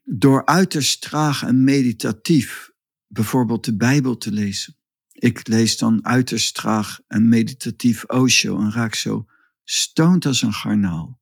[0.03, 2.71] Door uiterst traag en meditatief
[3.07, 4.77] bijvoorbeeld de Bijbel te lezen.
[5.11, 9.25] Ik lees dan uiterst traag en meditatief Osho en raak zo
[9.63, 11.21] stoned als een garnaal.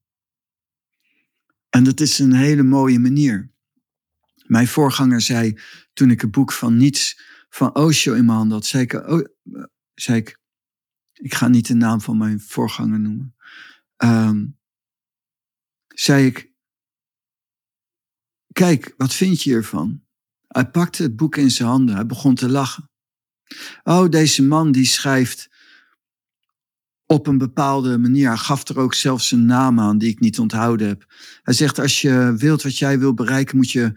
[1.70, 3.52] En dat is een hele mooie manier.
[4.46, 5.60] Mijn voorganger zei,
[5.94, 9.26] toen ik het boek van niets van Osho in mijn hand had, zei ik, oh,
[9.94, 10.40] zei ik,
[11.14, 13.36] ik ga niet de naam van mijn voorganger noemen,
[13.98, 14.62] um,
[15.94, 16.52] zei ik,
[18.54, 20.04] kijk, wat vind je hiervan?
[20.48, 22.92] Hij pakte het boek in zijn handen, hij begon te lachen.
[23.84, 25.50] Oh, deze man die schrijft
[27.06, 28.28] op een bepaalde manier.
[28.28, 31.14] Hij gaf er ook zelfs een naam aan die ik niet onthouden heb.
[31.42, 33.94] Hij zegt, als je wilt wat jij wil bereiken, moet je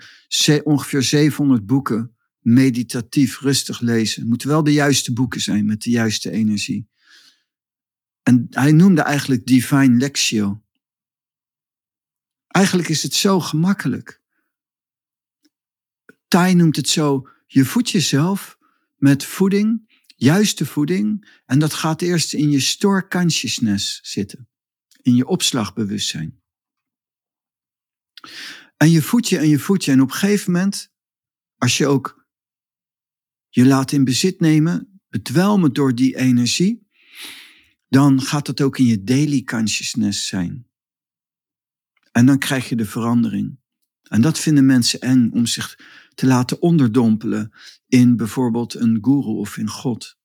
[0.64, 4.20] ongeveer 700 boeken meditatief rustig lezen.
[4.20, 6.88] Het moeten wel de juiste boeken zijn met de juiste energie.
[8.22, 10.62] En hij noemde eigenlijk Divine Lectio.
[12.56, 14.22] Eigenlijk is het zo gemakkelijk.
[16.28, 18.58] Tai noemt het zo, je voedt jezelf
[18.96, 24.48] met voeding, juiste voeding, en dat gaat eerst in je store consciousness zitten,
[25.02, 26.42] in je opslagbewustzijn.
[28.76, 30.92] En je voedt je en je voedt je, en op een gegeven moment,
[31.56, 32.26] als je ook
[33.48, 36.88] je laat in bezit nemen, bedwelmen door die energie,
[37.88, 40.66] dan gaat dat ook in je daily consciousness zijn.
[42.16, 43.58] En dan krijg je de verandering.
[44.02, 45.78] En dat vinden mensen eng om zich
[46.14, 47.52] te laten onderdompelen
[47.86, 50.16] in bijvoorbeeld een guru of in God.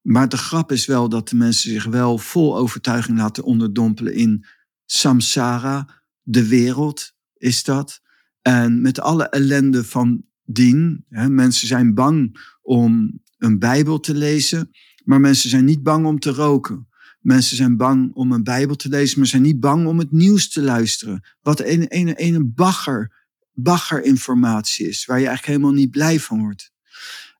[0.00, 4.46] Maar de grap is wel dat de mensen zich wel vol overtuiging laten onderdompelen in
[4.84, 8.00] samsara, de wereld is dat.
[8.42, 11.04] En met alle ellende van dien.
[11.08, 14.70] Hè, mensen zijn bang om een Bijbel te lezen,
[15.04, 16.88] maar mensen zijn niet bang om te roken.
[17.24, 20.48] Mensen zijn bang om een Bijbel te lezen, maar zijn niet bang om het nieuws
[20.48, 21.24] te luisteren.
[21.42, 26.72] Wat een, een, een bagger baggerinformatie is, waar je eigenlijk helemaal niet blij van wordt.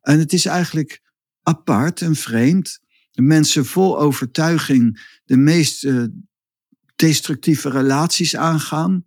[0.03, 1.03] En het is eigenlijk
[1.43, 2.81] apart en vreemd.
[3.13, 6.05] Mensen vol overtuiging de meest uh,
[6.97, 9.05] destructieve relaties aangaan,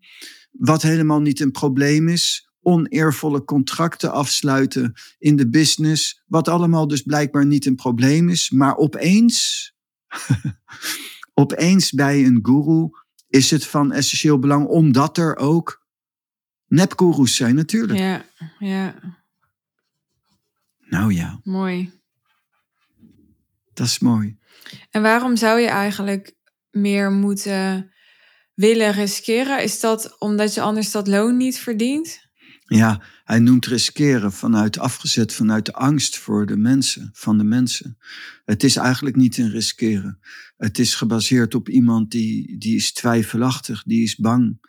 [0.52, 2.50] wat helemaal niet een probleem is.
[2.62, 8.50] Oneervolle contracten afsluiten in de business, wat allemaal dus blijkbaar niet een probleem is.
[8.50, 9.74] Maar opeens,
[11.34, 12.90] opeens bij een guru
[13.28, 15.86] is het van essentieel belang, omdat er ook
[16.68, 18.00] nepgoeroes zijn natuurlijk.
[18.00, 18.26] Ja,
[18.60, 18.96] ja.
[20.80, 21.40] Nou ja.
[21.44, 21.92] Mooi.
[23.74, 24.38] Dat is mooi.
[24.92, 26.36] En waarom zou je eigenlijk
[26.72, 27.92] meer moeten
[28.54, 29.64] willen riskeren?
[29.64, 32.27] Is dat omdat je anders dat loon niet verdient?
[32.70, 37.98] Ja, hij noemt riskeren vanuit afgezet vanuit de angst voor de mensen, van de mensen.
[38.46, 40.20] Het is eigenlijk niet een riskeren.
[40.58, 44.60] Het is gebaseerd op iemand die, die is twijfelachtig, die is bang,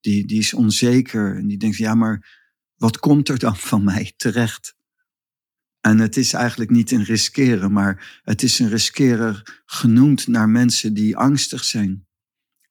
[0.00, 2.42] die, die is onzeker en die denkt, ja, maar
[2.76, 4.76] wat komt er dan van mij terecht?
[5.80, 10.94] En het is eigenlijk niet een riskeren, maar het is een riskeren genoemd naar mensen
[10.94, 12.06] die angstig zijn.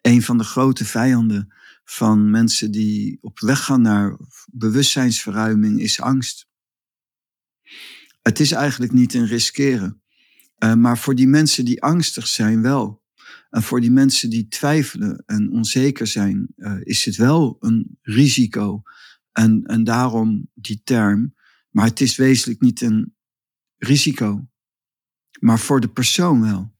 [0.01, 4.17] Een van de grote vijanden van mensen die op weg gaan naar
[4.51, 6.47] bewustzijnsverruiming is angst.
[8.21, 10.01] Het is eigenlijk niet een riskeren,
[10.63, 13.01] uh, maar voor die mensen die angstig zijn wel.
[13.49, 18.81] En voor die mensen die twijfelen en onzeker zijn, uh, is het wel een risico.
[19.31, 21.35] En, en daarom die term.
[21.69, 23.15] Maar het is wezenlijk niet een
[23.77, 24.47] risico.
[25.39, 26.72] Maar voor de persoon wel.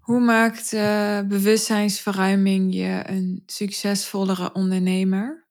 [0.00, 5.48] Hoe maakt uh, bewustzijnsverruiming je een succesvollere ondernemer?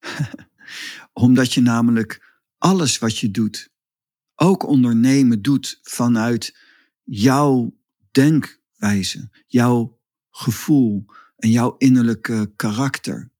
[1.12, 3.70] Omdat je namelijk alles wat je doet,
[4.34, 6.58] ook ondernemen doet vanuit
[7.04, 7.76] jouw
[8.10, 9.30] denk wijze.
[9.46, 10.00] Jouw
[10.30, 11.04] gevoel
[11.36, 13.30] en jouw innerlijke karakter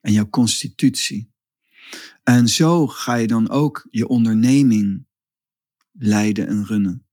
[0.00, 1.32] en jouw constitutie.
[2.22, 5.06] En zo ga je dan ook je onderneming
[5.92, 7.06] leiden en runnen.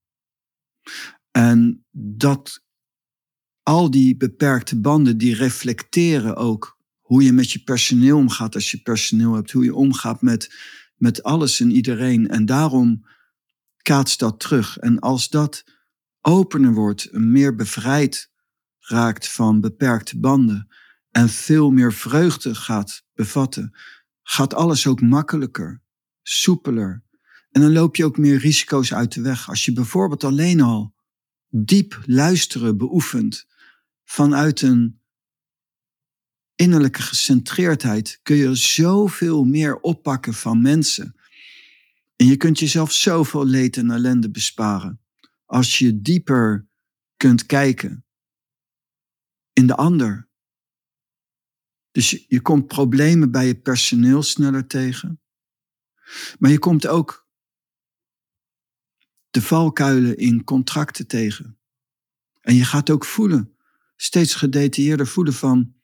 [1.32, 2.62] En dat
[3.62, 8.82] al die beperkte banden, die reflecteren ook hoe je met je personeel omgaat als je
[8.82, 10.54] personeel hebt, hoe je omgaat met,
[10.96, 12.28] met alles en iedereen.
[12.28, 13.06] En daarom
[13.76, 14.78] kaatst dat terug.
[14.78, 15.64] En als dat
[16.20, 18.30] opener wordt, meer bevrijd
[18.78, 20.68] raakt van beperkte banden
[21.10, 23.76] en veel meer vreugde gaat bevatten,
[24.22, 25.82] gaat alles ook makkelijker,
[26.22, 27.02] soepeler.
[27.50, 29.48] En dan loop je ook meer risico's uit de weg.
[29.48, 30.94] Als je bijvoorbeeld alleen al
[31.54, 33.46] diep luisteren beoefent
[34.04, 35.00] vanuit een
[36.54, 41.16] innerlijke gecentreerdheid, kun je zoveel meer oppakken van mensen.
[42.16, 45.00] En je kunt jezelf zoveel leed en ellende besparen
[45.44, 46.68] als je dieper
[47.16, 48.04] kunt kijken
[49.52, 50.28] in de ander.
[51.90, 55.20] Dus je komt problemen bij je personeel sneller tegen.
[56.38, 57.21] Maar je komt ook
[59.32, 61.58] de valkuilen in contracten tegen.
[62.40, 63.52] En je gaat ook voelen,
[63.96, 65.74] steeds gedetailleerder voelen van,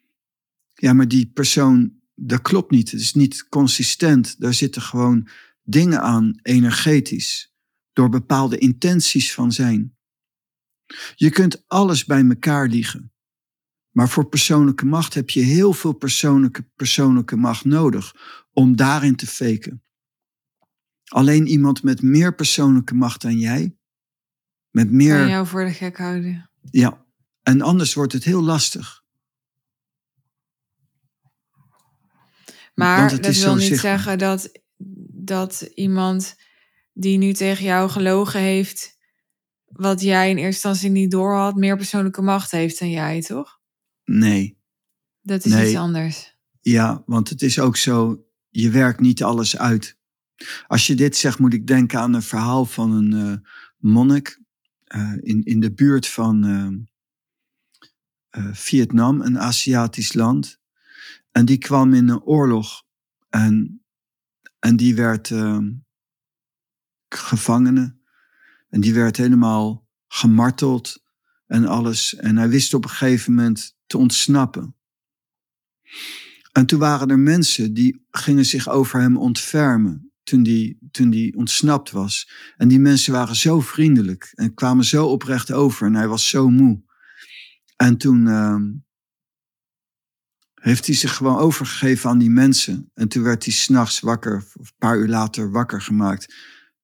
[0.75, 2.91] ja, maar die persoon, dat klopt niet.
[2.91, 4.41] Het is niet consistent.
[4.41, 5.29] Daar zitten gewoon
[5.63, 7.55] dingen aan, energetisch,
[7.93, 9.97] door bepaalde intenties van zijn.
[11.15, 13.13] Je kunt alles bij elkaar liegen.
[13.91, 18.15] Maar voor persoonlijke macht heb je heel veel persoonlijke, persoonlijke macht nodig
[18.53, 19.83] om daarin te faken.
[21.09, 23.77] Alleen iemand met meer persoonlijke macht dan jij,
[24.71, 25.19] met meer.
[25.19, 26.51] Kan jou voor de gek houden.
[26.71, 27.05] Ja,
[27.43, 29.03] en anders wordt het heel lastig.
[32.75, 34.61] Maar dat wil niet zeggen dat,
[35.13, 36.37] dat iemand
[36.93, 38.99] die nu tegen jou gelogen heeft,
[39.65, 43.61] wat jij in eerste instantie niet doorhad, meer persoonlijke macht heeft dan jij, toch?
[44.05, 44.59] Nee.
[45.21, 46.37] Dat is iets anders.
[46.61, 49.98] Ja, want het is ook zo, je werkt niet alles uit.
[50.67, 53.33] Als je dit zegt, moet ik denken aan een verhaal van een uh,
[53.77, 54.41] monnik
[54.95, 56.69] uh, in, in de buurt van uh,
[58.53, 60.61] Vietnam, een Aziatisch land.
[61.31, 62.85] En die kwam in een oorlog
[63.29, 63.83] en,
[64.59, 65.33] en die werd
[67.09, 67.97] gevangene.
[68.69, 71.05] En die werd helemaal gemarteld
[71.47, 72.15] en alles.
[72.15, 74.77] En hij wist op een gegeven moment te ontsnappen.
[76.53, 81.37] En toen waren er mensen die gingen zich over hem ontfermen toen die, toen die
[81.37, 82.31] ontsnapt was.
[82.57, 86.49] En die mensen waren zo vriendelijk en kwamen zo oprecht over en hij was zo
[86.49, 86.83] moe.
[87.77, 88.57] En toen uh,
[90.55, 92.91] heeft hij zich gewoon overgegeven aan die mensen.
[92.95, 96.35] En toen werd hij s'nachts wakker, of een paar uur later wakker gemaakt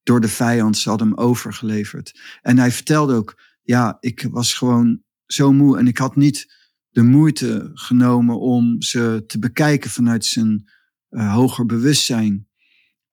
[0.03, 0.77] door de vijand.
[0.77, 2.21] Ze hadden hem overgeleverd.
[2.43, 6.53] En hij vertelde ook, ja, ik was gewoon zo moe en ik had niet
[6.89, 10.73] de moeite genomen om ze te bekijken vanuit zijn
[11.11, 12.49] uh, hoger bewustzijn.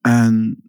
[0.01, 0.63] En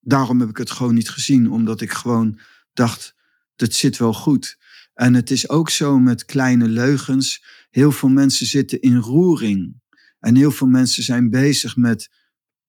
[0.00, 2.38] daarom heb ik het gewoon niet gezien, omdat ik gewoon
[2.72, 3.14] dacht,
[3.56, 4.58] dat zit wel goed.
[4.94, 7.44] En het is ook zo met kleine leugens.
[7.70, 9.80] Heel veel mensen zitten in roering.
[10.18, 12.10] En heel veel mensen zijn bezig met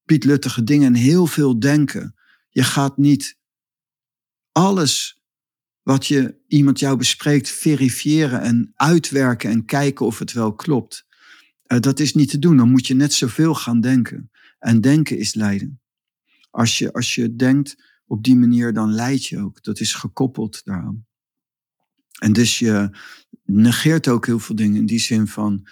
[0.05, 2.15] pietluttige dingen en heel veel denken.
[2.49, 3.37] Je gaat niet
[4.51, 5.21] alles
[5.81, 11.05] wat je iemand jou bespreekt verifiëren en uitwerken en kijken of het wel klopt.
[11.67, 12.57] Uh, dat is niet te doen.
[12.57, 14.31] Dan moet je net zoveel gaan denken.
[14.59, 15.82] En denken is lijden.
[16.53, 17.75] Als je, als je denkt
[18.05, 19.63] op die manier, dan leid je ook.
[19.63, 21.05] Dat is gekoppeld daaraan.
[22.19, 22.97] En dus je
[23.43, 25.67] negeert ook heel veel dingen in die zin van,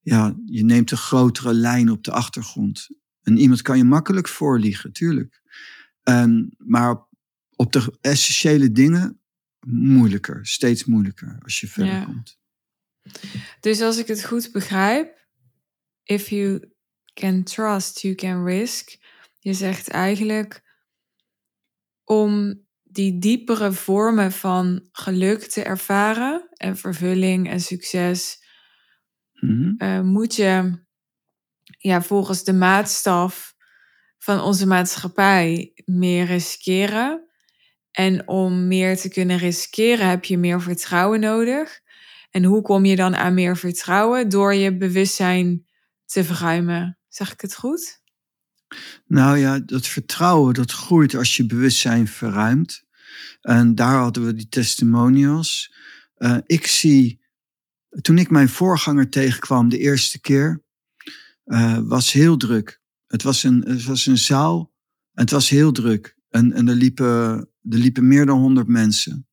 [0.00, 2.88] ja, je neemt een grotere lijn op de achtergrond.
[3.22, 5.42] En iemand kan je makkelijk voorliegen, tuurlijk.
[6.02, 7.06] En, maar
[7.56, 9.20] op de essentiële dingen
[9.66, 12.38] moeilijker, steeds moeilijker als je verder komt.
[13.60, 15.28] Dus als ik het goed begrijp,
[16.02, 16.70] if you
[17.14, 18.96] can trust, you can risk.
[19.46, 20.62] Je zegt eigenlijk
[22.04, 28.44] om die diepere vormen van geluk te ervaren en vervulling en succes,
[29.32, 29.74] Mhm.
[29.78, 30.84] uh, moet je
[31.78, 33.54] ja, volgens de maatstaf
[34.18, 37.28] van onze maatschappij meer riskeren.
[37.90, 41.80] En om meer te kunnen riskeren heb je meer vertrouwen nodig.
[42.30, 44.28] En hoe kom je dan aan meer vertrouwen?
[44.28, 45.66] Door je bewustzijn
[46.04, 46.98] te verruimen.
[47.08, 48.04] Zeg ik het goed?
[49.06, 52.84] Nou ja, dat vertrouwen dat groeit als je bewustzijn verruimt.
[53.40, 55.74] En daar hadden we die testimonials.
[56.18, 57.20] Uh, ik zie,
[58.00, 60.64] toen ik mijn voorganger tegenkwam de eerste keer,
[61.44, 62.80] uh, was heel druk.
[63.06, 64.72] Het was een, het was een zaal
[65.12, 66.16] en het was heel druk.
[66.28, 67.06] En, en er, liepen,
[67.62, 69.28] er liepen meer dan honderd mensen.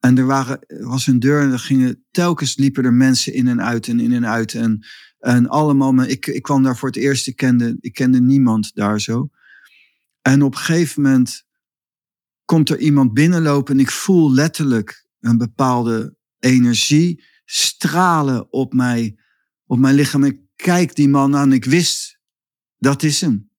[0.00, 3.62] En er, waren, was een deur en er gingen, telkens liepen er mensen in en
[3.62, 4.54] uit en in en uit.
[4.54, 4.86] En,
[5.24, 8.74] en allemaal, maar ik, ik kwam daar voor het eerst, ik kende, ik kende niemand
[8.74, 9.30] daar zo.
[10.22, 11.44] En op een gegeven moment
[12.44, 19.16] komt er iemand binnenlopen en ik voel letterlijk een bepaalde energie stralen op, mij,
[19.66, 20.24] op mijn lichaam.
[20.24, 22.18] Ik kijk die man aan, ik wist,
[22.78, 23.50] dat is hem.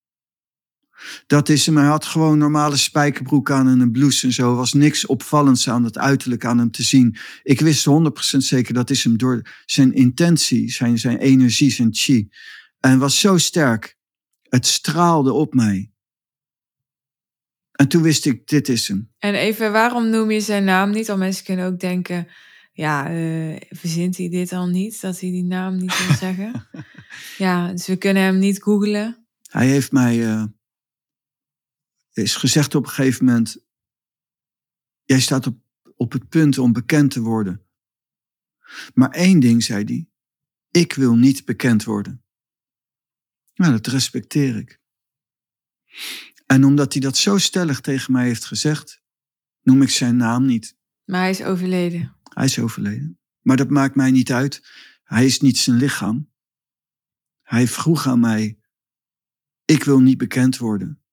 [1.28, 1.78] Dat is hem.
[1.78, 4.50] Hij had gewoon normale spijkerbroek aan en een blouse en zo.
[4.50, 7.18] Er was niks opvallends aan het uiterlijk aan hem te zien.
[7.44, 12.30] Ik wist 100% zeker dat is hem door zijn intentie, zijn, zijn energie, zijn chi.
[12.80, 13.98] En was zo sterk.
[14.42, 15.90] Het straalde op mij.
[17.72, 19.12] En toen wist ik, dit is hem.
[19.20, 21.10] En even, waarom noem je zijn naam niet?
[21.10, 22.28] Al mensen kunnen ook denken,
[22.72, 25.02] ja, uh, verzint hij dit al niet?
[25.02, 26.68] Dat hij die naam niet wil zeggen?
[27.46, 29.28] ja, dus we kunnen hem niet googlen.
[29.50, 30.44] Hij heeft mij, uh,
[32.18, 33.58] is gezegd op een gegeven moment,
[35.04, 35.58] jij staat op,
[35.96, 37.66] op het punt om bekend te worden.
[38.94, 40.10] Maar één ding, zei hij,
[40.72, 42.24] ik wil niet bekend worden.
[43.56, 44.80] Nou, dat respecteer ik.
[46.46, 49.02] En omdat hij dat zo stellig tegen mij heeft gezegd,
[49.62, 50.78] noem ik zijn naam niet.
[51.06, 52.16] Maar hij is overleden.
[52.24, 53.20] Hij is overleden.
[53.42, 54.68] Maar dat maakt mij niet uit.
[55.04, 56.32] Hij is niet zijn lichaam.
[57.42, 58.60] Hij vroeg aan mij:
[59.66, 61.05] Ik wil niet bekend worden.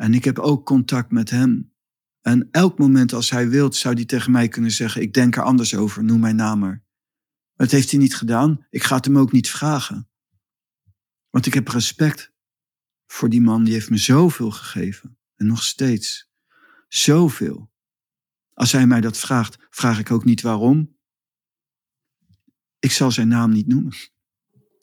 [0.00, 1.74] En ik heb ook contact met hem.
[2.20, 5.42] En elk moment als hij wilt, zou hij tegen mij kunnen zeggen: Ik denk er
[5.42, 6.84] anders over, noem mijn naam maar.
[7.54, 8.66] Dat heeft hij niet gedaan.
[8.70, 10.10] Ik ga het hem ook niet vragen.
[11.30, 12.32] Want ik heb respect
[13.06, 15.18] voor die man, die heeft me zoveel gegeven.
[15.36, 16.30] En nog steeds.
[16.88, 17.70] Zoveel.
[18.52, 20.96] Als hij mij dat vraagt, vraag ik ook niet waarom.
[22.78, 23.96] Ik zal zijn naam niet noemen.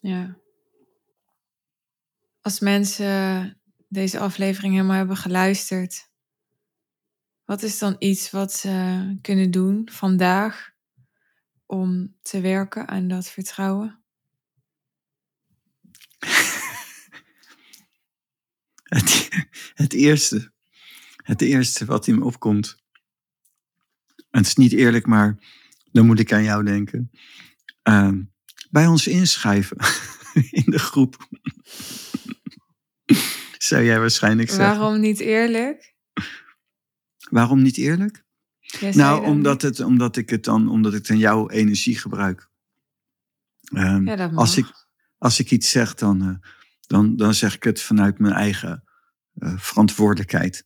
[0.02, 0.38] Ja.
[2.42, 3.57] Als mensen
[3.88, 6.10] deze aflevering helemaal hebben geluisterd,
[7.46, 10.72] wat is dan iets wat ze kunnen doen vandaag
[11.66, 14.02] om te werken aan dat vertrouwen?
[19.74, 20.52] Het, eerste,
[21.16, 22.84] het eerste wat in me opkomt.
[24.30, 25.38] Het is niet eerlijk, maar
[25.92, 27.12] dan moet ik aan jou denken.
[27.84, 28.12] Uh,
[28.70, 29.78] bij ons inschrijven
[30.62, 31.28] in de groep.
[33.68, 34.80] Zou jij waarschijnlijk zeggen.
[34.80, 35.96] Waarom niet eerlijk?
[37.30, 38.26] Waarom niet eerlijk?
[38.92, 42.50] nou, omdat, het, omdat ik het dan, omdat ik dan jouw energie gebruik.
[43.76, 44.40] Um, ja, dat mag.
[44.40, 44.66] Als ik,
[45.18, 46.50] als ik iets zeg, dan, uh,
[46.82, 48.84] dan, dan zeg ik het vanuit mijn eigen
[49.36, 50.66] uh, verantwoordelijkheid.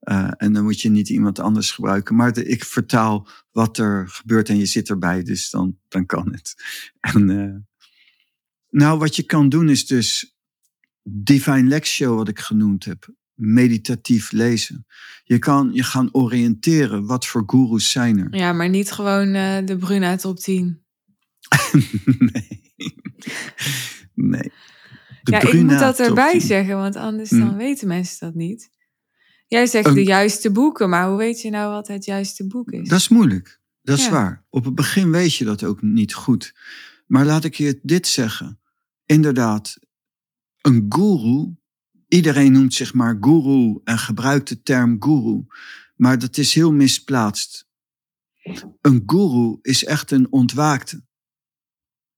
[0.00, 2.14] Uh, en dan moet je niet iemand anders gebruiken.
[2.14, 6.32] Maar de, ik vertaal wat er gebeurt en je zit erbij, dus dan, dan kan
[6.32, 6.54] het.
[7.00, 7.68] En,
[8.70, 10.37] nou, wat je kan doen is dus
[11.10, 13.14] Divine Lectio, wat ik genoemd heb.
[13.34, 14.86] Meditatief lezen.
[15.24, 17.06] Je kan je gaan oriënteren.
[17.06, 18.36] Wat voor gurus zijn er?
[18.36, 20.82] Ja, maar niet gewoon uh, de Bruna top 10.
[22.32, 22.72] nee.
[24.14, 24.52] nee
[25.30, 27.56] ja, ik moet dat erbij zeggen, want anders dan hmm.
[27.56, 28.70] weten mensen dat niet.
[29.46, 32.88] Jij zegt de juiste boeken, maar hoe weet je nou wat het juiste boek is?
[32.88, 33.60] Dat is moeilijk.
[33.82, 34.46] Dat is waar.
[34.50, 36.54] Op het begin weet je dat ook niet goed.
[37.06, 38.60] Maar laat ik je dit zeggen.
[39.06, 39.78] Inderdaad,
[40.60, 41.56] een guru,
[42.08, 45.46] iedereen noemt zich maar guru en gebruikt de term guru,
[45.94, 47.66] maar dat is heel misplaatst.
[48.80, 51.06] Een guru is echt een ontwaakte.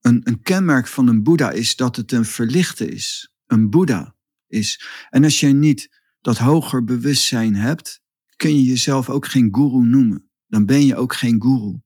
[0.00, 3.34] Een, een kenmerk van een Boeddha is dat het een verlichte is.
[3.46, 4.16] Een Boeddha
[4.46, 4.84] is.
[5.10, 8.02] En als jij niet dat hoger bewustzijn hebt,
[8.36, 10.30] kun je jezelf ook geen guru noemen.
[10.46, 11.80] Dan ben je ook geen guru.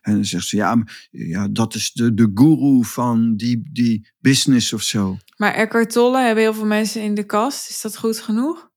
[0.00, 4.72] En dan zegt ze, ja, ja dat is de, de guru van die, die business
[4.72, 5.18] of zo.
[5.40, 7.68] Maar Eckhart Tolle hebben heel veel mensen in de kast.
[7.68, 8.70] Is dat goed genoeg?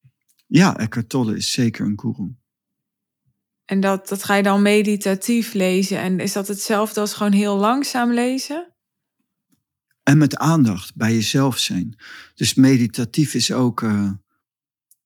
[0.47, 2.35] Ja, Eckhart Tolle is zeker een guru.
[3.65, 5.99] En dat, dat ga je dan meditatief lezen.
[5.99, 8.73] En is dat hetzelfde als gewoon heel langzaam lezen?
[10.03, 11.99] En met aandacht bij jezelf zijn.
[12.35, 14.11] Dus meditatief is ook uh,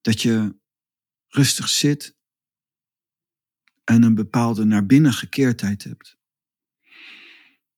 [0.02, 0.56] dat je
[1.28, 2.16] rustig zit
[3.84, 6.18] en een bepaalde naar binnen gekeerdheid hebt.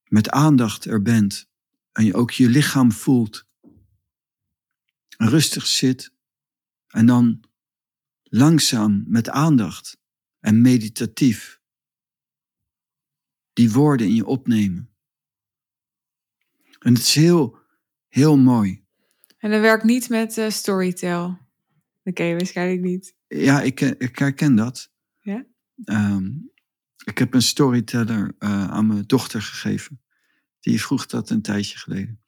[0.03, 1.49] Met aandacht er bent
[1.91, 3.47] en je ook je lichaam voelt.
[5.27, 6.13] Rustig zit
[6.87, 7.43] en dan
[8.23, 9.97] langzaam met aandacht
[10.39, 11.61] en meditatief
[13.53, 14.89] die woorden in je opnemen.
[16.79, 17.57] En het is heel,
[18.07, 18.85] heel mooi.
[19.37, 21.37] En dat werkt niet met uh, Storytel.
[22.03, 23.15] Dat ken je waarschijnlijk niet.
[23.27, 24.91] Ja, ik, eh, ik herken dat.
[25.19, 25.45] Ja?
[25.85, 26.51] Um,
[27.03, 30.01] ik heb een storyteller uh, aan mijn dochter gegeven.
[30.59, 32.23] Die vroeg dat een tijdje geleden.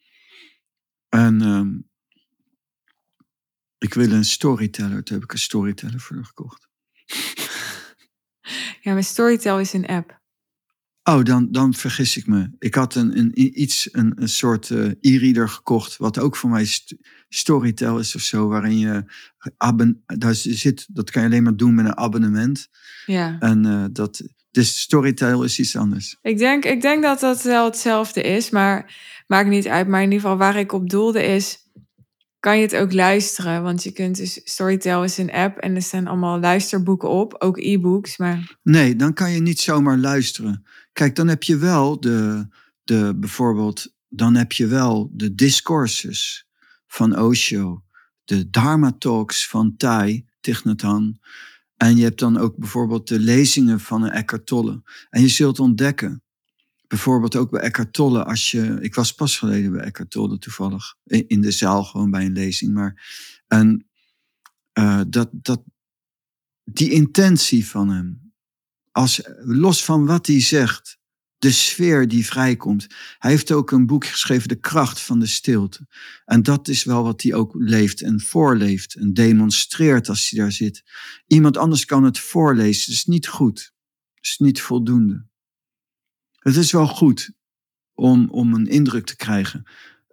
[1.10, 1.91] En um,
[3.82, 5.04] ik wil een storyteller.
[5.04, 6.68] Toen heb ik een storyteller voor gekocht.
[8.84, 10.20] Ja, maar Storytel is een app.
[11.04, 12.50] Oh, dan, dan vergis ik me.
[12.60, 16.66] Ik had een, een, iets, een, een soort uh, e-reader gekocht, wat ook voor mij
[16.66, 16.96] st
[17.30, 19.04] Storytel is of zo, waarin je
[19.58, 22.68] abon daar zit, dat kan je alleen maar doen met een abonnement.
[23.06, 23.40] Ja.
[23.40, 26.18] En uh, dat, dus Storytel is iets anders.
[26.22, 29.88] Ik denk, ik denk dat dat wel hetzelfde is, maar maakt niet uit.
[29.88, 31.70] Maar in ieder geval waar ik op doelde is,
[32.42, 33.64] kan je het ook luisteren.
[33.64, 37.58] Want je kunt dus Storytel is een app en er staan allemaal luisterboeken op, ook
[37.58, 38.18] e-books.
[38.18, 38.58] Maar...
[38.64, 40.66] Nee, dan kan je niet zomaar luisteren.
[40.94, 42.48] Kijk, dan heb je wel de,
[42.84, 46.48] de bijvoorbeeld, dan heb je wel de discourses
[46.88, 47.84] van Osho,
[48.24, 50.64] de Dharma talks van Thai, Thich
[51.78, 54.82] En je hebt dan ook bijvoorbeeld de lezingen van een Eckhart Tolle.
[55.10, 56.24] En je zult ontdekken
[56.92, 60.96] bijvoorbeeld ook bij Eckhart Tolle, als je, ik was pas geleden bij Eckhart Tolle toevallig,
[61.04, 63.14] in de zaal gewoon bij een lezing, maar
[63.48, 63.90] en,
[64.80, 65.64] uh, dat, dat,
[66.64, 68.34] die intentie van hem,
[68.92, 71.00] als, los van wat hij zegt,
[71.38, 72.88] de sfeer die vrijkomt.
[73.18, 75.88] Hij heeft ook een boek geschreven, De kracht van de stilte.
[76.26, 80.52] En dat is wel wat hij ook leeft en voorleeft en demonstreert als hij daar
[80.52, 80.84] zit.
[81.28, 83.74] Iemand anders kan het voorlezen, dat is niet goed.
[84.14, 85.30] Dat is niet voldoende.
[86.42, 87.32] Het is wel goed
[87.94, 89.64] om, om een indruk te krijgen.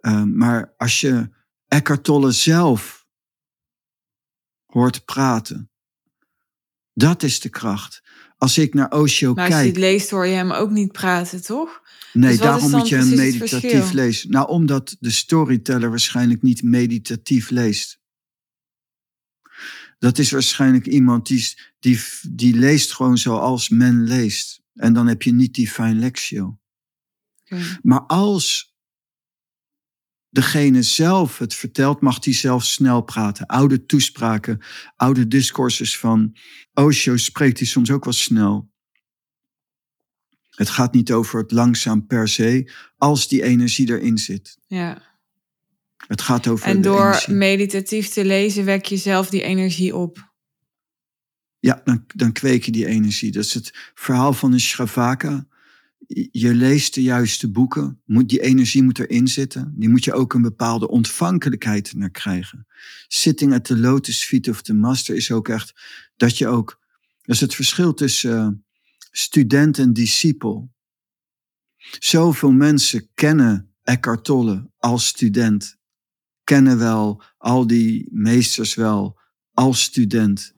[0.01, 1.29] Uh, maar als je
[1.67, 3.07] Eckhart Tolle zelf
[4.65, 5.71] hoort praten,
[6.93, 8.03] dat is de kracht.
[8.37, 9.51] Als ik naar Osho maar kijk.
[9.51, 11.81] als je het leest, hoor je hem ook niet praten, toch?
[12.13, 14.31] Nee, dus daarom moet je hem meditatief lezen.
[14.31, 17.99] Nou, omdat de storyteller waarschijnlijk niet meditatief leest.
[19.99, 21.99] Dat is waarschijnlijk iemand die, die,
[22.29, 24.61] die leest gewoon zoals men leest.
[24.79, 26.59] En dan heb je niet die fine lectio.
[27.81, 28.75] Maar als
[30.29, 33.45] degene zelf het vertelt, mag hij zelf snel praten.
[33.45, 34.59] Oude toespraken,
[34.95, 36.35] oude discourses van
[36.73, 38.71] Osho spreekt hij soms ook wel snel.
[40.49, 44.57] Het gaat niet over het langzaam per se, als die energie erin zit.
[44.67, 45.07] Ja.
[46.07, 46.67] Het gaat over.
[46.67, 50.28] En door meditatief te lezen, wek je zelf die energie op.
[51.59, 53.31] Ja, dan, dan kweek je die energie.
[53.31, 55.47] Dat is het verhaal van een Shravaka.
[56.31, 59.73] Je leest de juiste boeken, moet, die energie moet erin zitten.
[59.75, 62.67] Die moet je ook een bepaalde ontvankelijkheid naar krijgen.
[63.07, 65.73] Sitting at the lotus feet of the master is ook echt
[66.17, 66.79] dat je ook...
[67.21, 68.47] Dat is het verschil tussen uh,
[69.11, 70.71] student en discipel.
[71.99, 75.77] Zoveel mensen kennen Eckhart Tolle als student.
[76.43, 79.19] Kennen wel al die meesters wel
[79.53, 80.53] als student.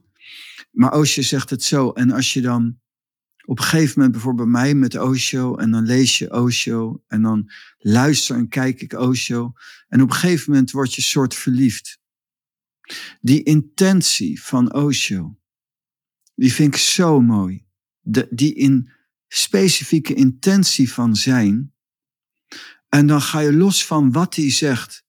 [0.71, 1.91] Maar Osho zegt het zo.
[1.91, 2.79] En als je dan
[3.45, 7.21] op een gegeven moment bijvoorbeeld bij mij met Osho en dan lees je Osho en
[7.21, 9.53] dan luister en kijk ik Osho.
[9.87, 11.99] En op een gegeven moment word je soort verliefd.
[13.21, 15.39] Die intentie van Osho,
[16.35, 17.65] die vind ik zo mooi.
[17.99, 18.91] De, die in
[19.27, 21.73] specifieke intentie van zijn.
[22.89, 25.05] En dan ga je los van wat hij zegt,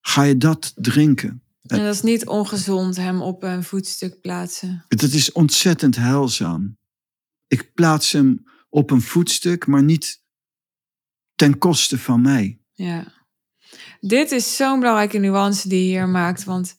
[0.00, 1.43] ga je dat drinken.
[1.64, 4.84] En dat is niet ongezond, hem op een voetstuk plaatsen.
[4.88, 6.76] Dat is ontzettend heilzaam.
[7.46, 10.22] Ik plaats hem op een voetstuk, maar niet
[11.34, 12.60] ten koste van mij.
[12.72, 13.12] Ja.
[14.00, 16.44] Dit is zo'n belangrijke nuance die je hier maakt.
[16.44, 16.76] Want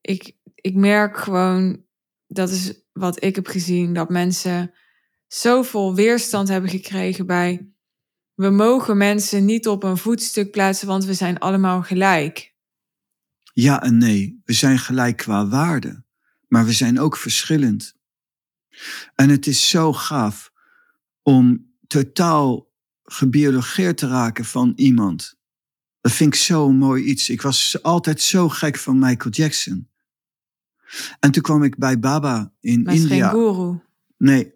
[0.00, 1.84] ik, ik merk gewoon,
[2.26, 4.74] dat is wat ik heb gezien, dat mensen
[5.26, 7.72] zoveel weerstand hebben gekregen bij.
[8.34, 12.51] We mogen mensen niet op een voetstuk plaatsen, want we zijn allemaal gelijk.
[13.52, 16.04] Ja en nee, we zijn gelijk qua waarde,
[16.48, 17.96] maar we zijn ook verschillend.
[19.14, 20.52] En het is zo gaaf
[21.22, 22.70] om totaal
[23.02, 25.36] gebiologeerd te raken van iemand.
[26.00, 27.28] Dat vind ik zo mooi iets.
[27.28, 29.88] Ik was altijd zo gek van Michael Jackson.
[31.20, 33.28] En toen kwam ik bij Baba in maar India.
[33.28, 33.78] geen guru.
[34.16, 34.52] Nee.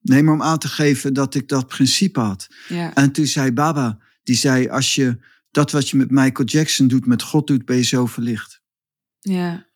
[0.00, 2.48] Nee, maar om aan te geven dat ik dat principe had.
[2.68, 2.94] Ja.
[2.94, 5.18] En toen zei Baba, die zei, als je
[5.52, 8.62] dat wat je met Michael Jackson doet, met God doet, ben je zo verlicht.
[9.18, 9.66] Ja.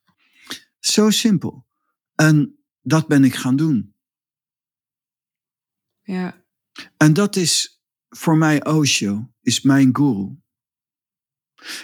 [0.78, 1.66] Zo simpel.
[2.14, 3.94] En dat ben ik gaan doen.
[6.02, 6.44] Ja.
[6.96, 10.36] En dat is voor mij Osho, is mijn guru.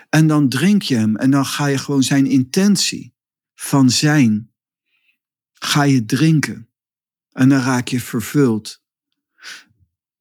[0.09, 3.15] En dan drink je hem en dan ga je gewoon zijn intentie
[3.55, 4.53] van zijn,
[5.53, 6.69] ga je drinken.
[7.31, 8.82] En dan raak je vervuld.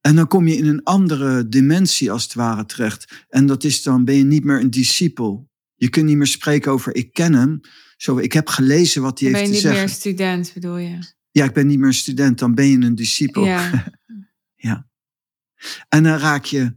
[0.02, 3.24] En dan kom je in een andere dimensie als het ware terecht.
[3.28, 5.50] En dat is dan ben je niet meer een discipel.
[5.74, 7.60] Je kunt niet meer spreken over ik ken hem.
[7.96, 9.62] Zo, ik heb gelezen wat hij heeft te zeggen.
[9.62, 10.98] Ben je niet meer student bedoel je?
[11.30, 12.38] Ja, ik ben niet meer een student.
[12.38, 13.44] Dan ben je een discipel.
[13.44, 13.92] Ja.
[14.68, 14.88] ja.
[15.88, 16.76] En dan raak je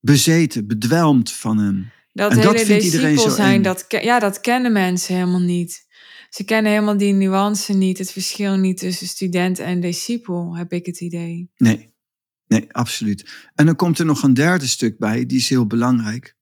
[0.00, 1.92] bezeten, bedwelmd van hem.
[2.12, 3.62] Dat en hele dat vindt iedereen zo zijn, eng.
[3.62, 5.86] dat, ja, dat kennen mensen helemaal niet.
[6.30, 10.86] Ze kennen helemaal die nuance niet, het verschil niet tussen student en discipel, heb ik
[10.86, 11.50] het idee.
[11.56, 11.93] Nee,
[12.46, 13.48] Nee, absoluut.
[13.54, 16.36] En dan komt er nog een derde stuk bij, die is heel belangrijk.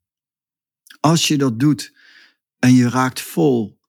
[1.01, 1.97] Als je dat doet
[2.59, 3.81] en je raakt vol,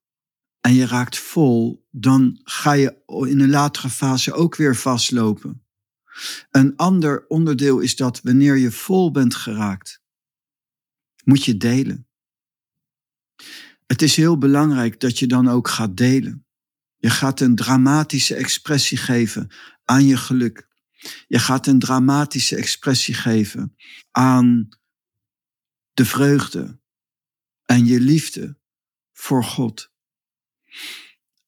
[0.62, 5.66] en je raakt vol, dan ga je in een latere fase ook weer vastlopen.
[6.52, 10.02] Een ander onderdeel is dat wanneer je vol bent geraakt,
[11.24, 12.08] moet je delen.
[13.86, 16.46] Het is heel belangrijk dat je dan ook gaat delen.
[16.98, 19.52] Je gaat een dramatische expressie geven
[19.86, 20.68] aan je geluk.
[21.28, 23.76] Je gaat een dramatische expressie geven
[24.12, 24.70] aan
[25.94, 26.80] de vreugde
[27.66, 28.58] en je liefde
[29.12, 29.92] voor God.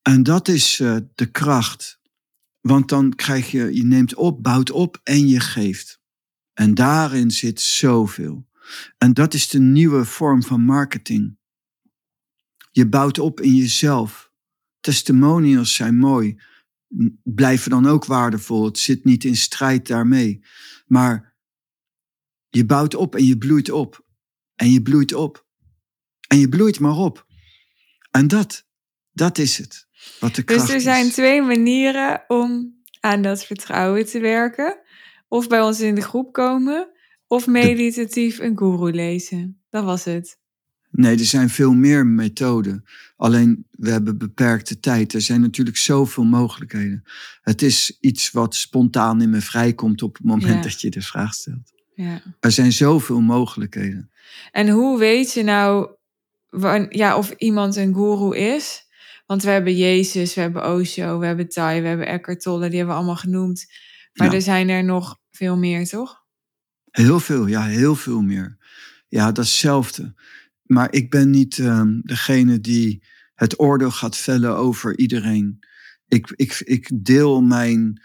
[0.01, 1.99] En dat is uh, de kracht.
[2.61, 6.01] Want dan krijg je, je neemt op, bouwt op en je geeft.
[6.53, 8.47] En daarin zit zoveel.
[8.97, 11.37] En dat is de nieuwe vorm van marketing.
[12.71, 14.31] Je bouwt op in jezelf.
[14.79, 16.41] Testimonials zijn mooi,
[17.23, 18.65] blijven dan ook waardevol.
[18.65, 20.45] Het zit niet in strijd daarmee.
[20.85, 21.35] Maar
[22.49, 24.05] je bouwt op en je bloeit op.
[24.55, 25.45] En je bloeit op.
[26.27, 27.25] En je bloeit maar op.
[28.11, 28.67] En dat,
[29.11, 29.87] dat is het.
[30.19, 34.79] Wat de dus er zijn twee manieren om aan dat vertrouwen te werken.
[35.27, 36.91] Of bij ons in de groep komen,
[37.27, 39.63] of meditatief een guru lezen.
[39.69, 40.39] Dat was het.
[40.95, 42.83] Nee, er zijn veel meer methoden.
[43.15, 45.13] Alleen we hebben beperkte tijd.
[45.13, 47.03] Er zijn natuurlijk zoveel mogelijkheden.
[47.41, 51.33] Het is iets wat spontaan in me vrijkomt op het moment dat je de vraag
[51.33, 51.73] stelt.
[51.95, 52.21] Ja.
[52.39, 54.09] Er zijn zoveel mogelijkheden.
[54.51, 55.89] En hoe weet je nou
[56.89, 58.83] ja, of iemand een guru is?
[59.25, 62.77] Want we hebben Jezus, we hebben Osho, we hebben Tai, we hebben Eckhart Tolle, die
[62.77, 63.65] hebben we allemaal genoemd.
[64.13, 66.23] Maar er zijn er nog veel meer, toch?
[66.91, 68.57] Heel veel, ja, heel veel meer.
[69.07, 70.13] Ja, datzelfde.
[70.65, 73.03] Maar ik ben niet um, degene die
[73.33, 75.59] het oordeel gaat vellen over iedereen.
[76.07, 78.01] Ik, ik, ik deel mijn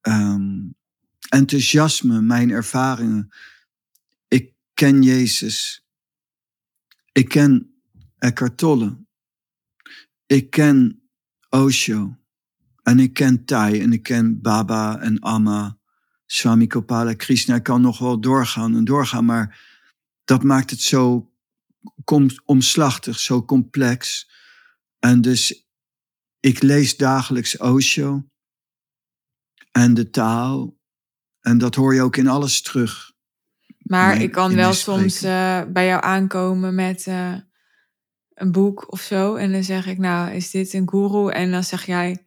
[0.00, 0.74] um,
[1.28, 3.28] enthousiasme, mijn ervaringen.
[4.28, 5.84] Ik ken Jezus.
[7.12, 7.74] Ik ken
[8.18, 9.04] Eckhart Tolle.
[10.26, 11.02] Ik ken
[11.48, 12.16] Osho.
[12.82, 15.78] En ik ken Thai en ik ken Baba en Amma.
[16.26, 17.54] Swami Gopala Krishna.
[17.54, 19.60] Ik kan nog wel doorgaan en doorgaan, maar
[20.24, 21.32] dat maakt het zo
[22.44, 24.30] omslachtig, zo complex.
[24.98, 25.68] En dus
[26.40, 28.28] ik lees dagelijks Osho
[29.72, 30.76] en de taal.
[31.40, 33.12] En dat hoor je ook in alles terug.
[33.78, 37.36] Maar ik kan wel soms uh, bij jou aankomen met uh,
[38.34, 39.34] een boek of zo.
[39.34, 41.30] En dan zeg ik, nou, is dit een guru?
[41.30, 42.26] En dan zeg jij,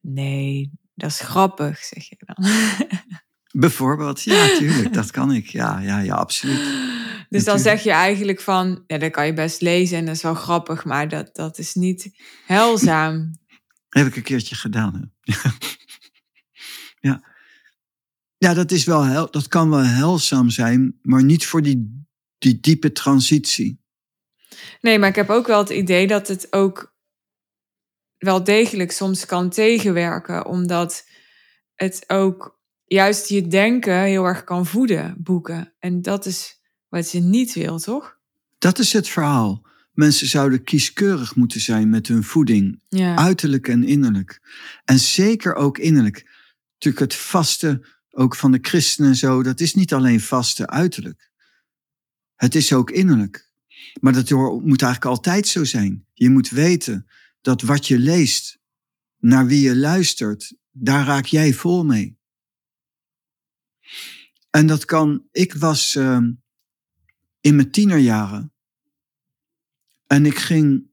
[0.00, 2.36] nee, dat is grappig, zeg je dan.
[3.52, 5.46] Bijvoorbeeld, ja, tuurlijk, dat kan ik.
[5.46, 6.88] Ja, ja, ja, absoluut.
[7.28, 10.22] Dus dan zeg je eigenlijk van, ja, dat kan je best lezen en dat is
[10.22, 12.10] wel grappig, maar dat, dat is niet
[12.46, 13.30] helzaam.
[13.88, 15.12] Heb ik een keertje gedaan.
[17.00, 17.22] ja.
[18.36, 22.06] ja, dat, is wel, dat kan wel helzaam zijn, maar niet voor die,
[22.38, 23.80] die diepe transitie.
[24.80, 26.94] Nee, maar ik heb ook wel het idee dat het ook
[28.18, 31.06] wel degelijk soms kan tegenwerken, omdat
[31.74, 32.59] het ook
[32.94, 35.74] juist je denken heel erg kan voeden, boeken.
[35.78, 38.18] En dat is wat je niet wil, toch?
[38.58, 39.66] Dat is het verhaal.
[39.92, 42.82] Mensen zouden kieskeurig moeten zijn met hun voeding,
[43.14, 44.40] uiterlijk en innerlijk.
[44.84, 46.30] En zeker ook innerlijk.
[46.72, 51.30] Natuurlijk het vaste, ook van de christenen en zo, dat is niet alleen vaste uiterlijk.
[52.34, 53.50] Het is ook innerlijk.
[54.00, 56.06] Maar dat moet eigenlijk altijd zo zijn.
[56.12, 57.06] Je moet weten
[57.40, 58.58] dat wat je leest,
[59.18, 62.19] naar wie je luistert, daar raak jij vol mee.
[64.50, 66.32] En dat kan, ik was ehm,
[67.40, 68.52] in mijn tienerjaren.
[70.06, 70.90] En ik ging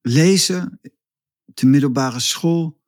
[0.00, 0.80] lezen,
[1.44, 2.80] de middelbare school,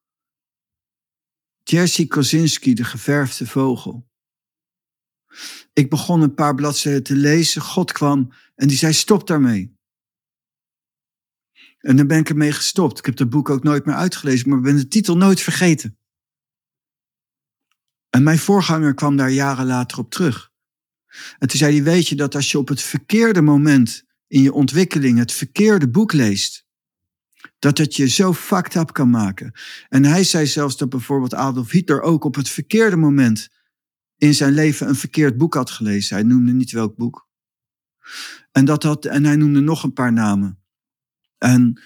[1.62, 4.08] Jerzy Kosinski, de geverfde vogel.
[5.72, 9.78] Ik begon een paar bladzijden te lezen, God kwam en die zei stop daarmee.
[11.78, 12.98] En dan ben ik ermee gestopt.
[12.98, 15.98] Ik heb het boek ook nooit meer uitgelezen, maar ben de titel nooit vergeten.
[18.10, 20.50] En mijn voorganger kwam daar jaren later op terug.
[21.38, 24.52] En toen zei hij, weet je dat als je op het verkeerde moment in je
[24.52, 26.66] ontwikkeling het verkeerde boek leest,
[27.58, 29.52] dat het je zo fucked up kan maken.
[29.88, 33.48] En hij zei zelfs dat bijvoorbeeld Adolf Hitler ook op het verkeerde moment
[34.16, 36.16] in zijn leven een verkeerd boek had gelezen.
[36.16, 37.28] Hij noemde niet welk boek.
[38.52, 40.62] En, dat had, en hij noemde nog een paar namen.
[41.38, 41.82] En,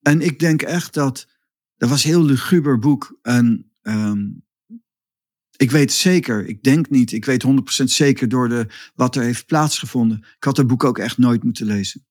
[0.00, 1.28] en ik denk echt dat,
[1.76, 3.18] dat was een heel luguber boek.
[3.22, 4.43] En um,
[5.56, 7.44] ik weet zeker, ik denk niet, ik weet
[7.80, 10.18] 100% zeker door de, wat er heeft plaatsgevonden.
[10.36, 12.06] Ik had het boek ook echt nooit moeten lezen.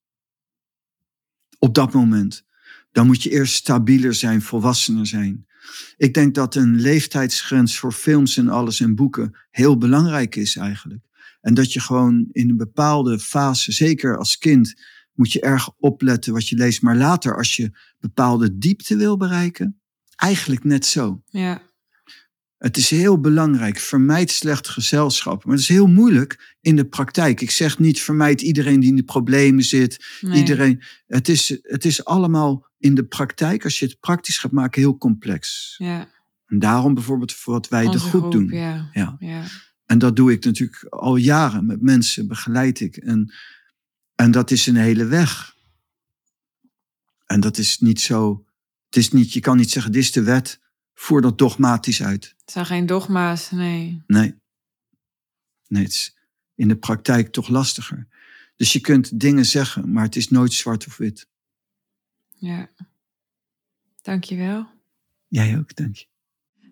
[1.58, 2.44] Op dat moment.
[2.92, 5.46] Dan moet je eerst stabieler zijn, volwassener zijn.
[5.96, 11.04] Ik denk dat een leeftijdsgrens voor films en alles en boeken heel belangrijk is eigenlijk.
[11.40, 14.74] En dat je gewoon in een bepaalde fase, zeker als kind,
[15.14, 16.82] moet je erg opletten wat je leest.
[16.82, 17.70] Maar later, als je
[18.00, 19.80] bepaalde diepte wil bereiken,
[20.16, 21.22] eigenlijk net zo.
[21.26, 21.62] Ja.
[22.64, 23.78] Het is heel belangrijk.
[23.78, 25.44] Vermijd slecht gezelschap.
[25.44, 27.40] Maar het is heel moeilijk in de praktijk.
[27.40, 30.04] Ik zeg niet vermijd iedereen die in de problemen zit.
[30.20, 30.38] Nee.
[30.38, 30.82] Iedereen.
[31.06, 34.96] Het is, het is allemaal in de praktijk, als je het praktisch gaat maken, heel
[34.96, 35.74] complex.
[35.78, 36.08] Ja,
[36.46, 38.48] En daarom bijvoorbeeld wat wij de onze groep groep, doen.
[38.48, 38.90] Ja.
[38.92, 39.16] Ja.
[39.18, 39.42] ja.
[39.84, 42.96] En dat doe ik natuurlijk al jaren met mensen, begeleid ik.
[42.96, 43.32] En,
[44.14, 45.54] en dat is een hele weg.
[47.26, 48.44] En dat is niet zo.
[48.86, 50.62] Het is niet, je kan niet zeggen, dit is de wet,
[50.94, 52.34] voer dat dogmatisch uit.
[52.40, 54.02] Het zijn geen dogma's, nee.
[54.06, 54.34] Nee.
[55.68, 56.16] Nee, het is
[56.54, 58.08] in de praktijk toch lastiger.
[58.56, 61.28] Dus je kunt dingen zeggen, maar het is nooit zwart of wit.
[62.28, 62.70] Ja.
[64.02, 64.66] Dankjewel.
[65.28, 66.06] Jij ook, dank je.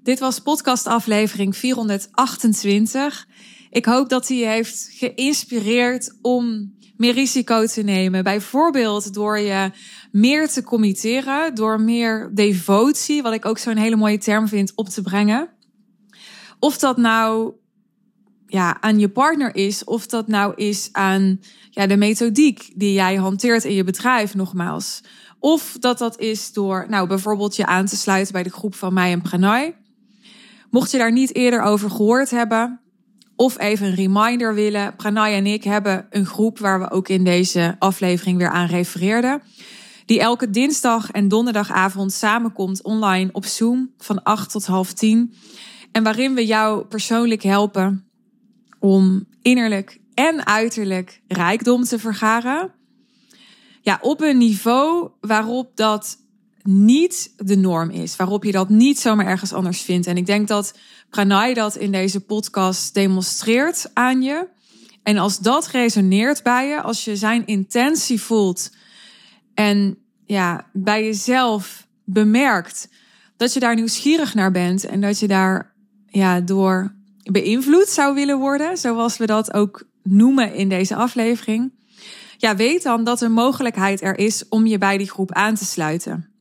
[0.03, 3.27] Dit was podcastaflevering 428.
[3.73, 8.25] Ik hoop dat hij heeft geïnspireerd om meer risico te nemen.
[8.25, 9.70] Bijvoorbeeld door je
[10.11, 14.89] meer te committeren, door meer devotie, wat ik ook zo'n hele mooie term vind, op
[14.89, 15.49] te brengen.
[16.59, 17.53] Of dat nou
[18.47, 23.14] ja, aan je partner is, of dat nou is aan ja, de methodiek die jij
[23.14, 25.01] hanteert in je bedrijf, nogmaals.
[25.39, 28.95] Of dat dat is door nou, bijvoorbeeld je aan te sluiten bij de groep van
[28.95, 29.77] mij en Pranay.
[30.70, 32.82] Mocht je daar niet eerder over gehoord hebben,
[33.37, 37.24] of even een reminder willen, Pranay en ik hebben een groep waar we ook in
[37.24, 39.43] deze aflevering weer aan refereerden.
[40.07, 45.35] Die elke dinsdag en donderdagavond samenkomt online op Zoom van 8 tot half 10.
[45.93, 48.07] En waarin we jou persoonlijk helpen
[48.78, 52.72] om innerlijk en uiterlijk rijkdom te vergaren.
[53.80, 56.22] Ja, op een niveau waarop dat
[56.63, 58.17] niet de norm is.
[58.17, 60.07] Waarop je dat niet zomaar ergens anders vindt.
[60.07, 60.75] En ik denk dat
[61.11, 64.49] Pranay dat in deze podcast demonstreert aan je.
[65.03, 68.71] En als dat resoneert bij je, als je zijn intentie voelt
[69.55, 72.89] en ja, bij jezelf bemerkt
[73.37, 75.75] dat je daar nieuwsgierig naar bent en dat je daar
[76.07, 81.73] ja, door beïnvloed zou willen worden, zoals we dat ook noemen in deze aflevering.
[82.37, 85.65] Ja, weet dan dat er mogelijkheid er is om je bij die groep aan te
[85.65, 86.32] sluiten.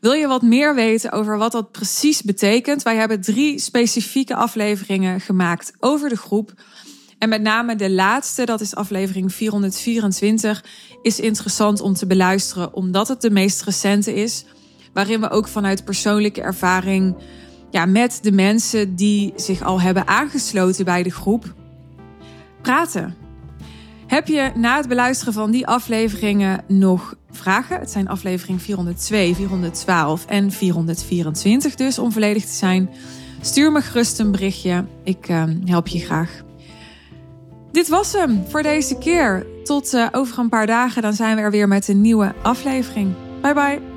[0.00, 2.82] Wil je wat meer weten over wat dat precies betekent?
[2.82, 6.52] Wij hebben drie specifieke afleveringen gemaakt over de groep.
[7.18, 10.64] En met name de laatste, dat is aflevering 424,
[11.02, 14.44] is interessant om te beluisteren, omdat het de meest recente is.
[14.92, 17.16] Waarin we ook vanuit persoonlijke ervaring
[17.70, 21.54] ja, met de mensen die zich al hebben aangesloten bij de groep
[22.62, 23.16] praten.
[24.06, 27.78] Heb je na het beluisteren van die afleveringen nog vragen?
[27.78, 32.90] Het zijn aflevering 402, 412 en 424 dus, om volledig te zijn.
[33.40, 34.84] Stuur me gerust een berichtje.
[35.04, 36.44] Ik uh, help je graag.
[37.72, 39.46] Dit was hem voor deze keer.
[39.64, 43.14] Tot uh, over een paar dagen, dan zijn we er weer met een nieuwe aflevering.
[43.42, 43.95] Bye bye.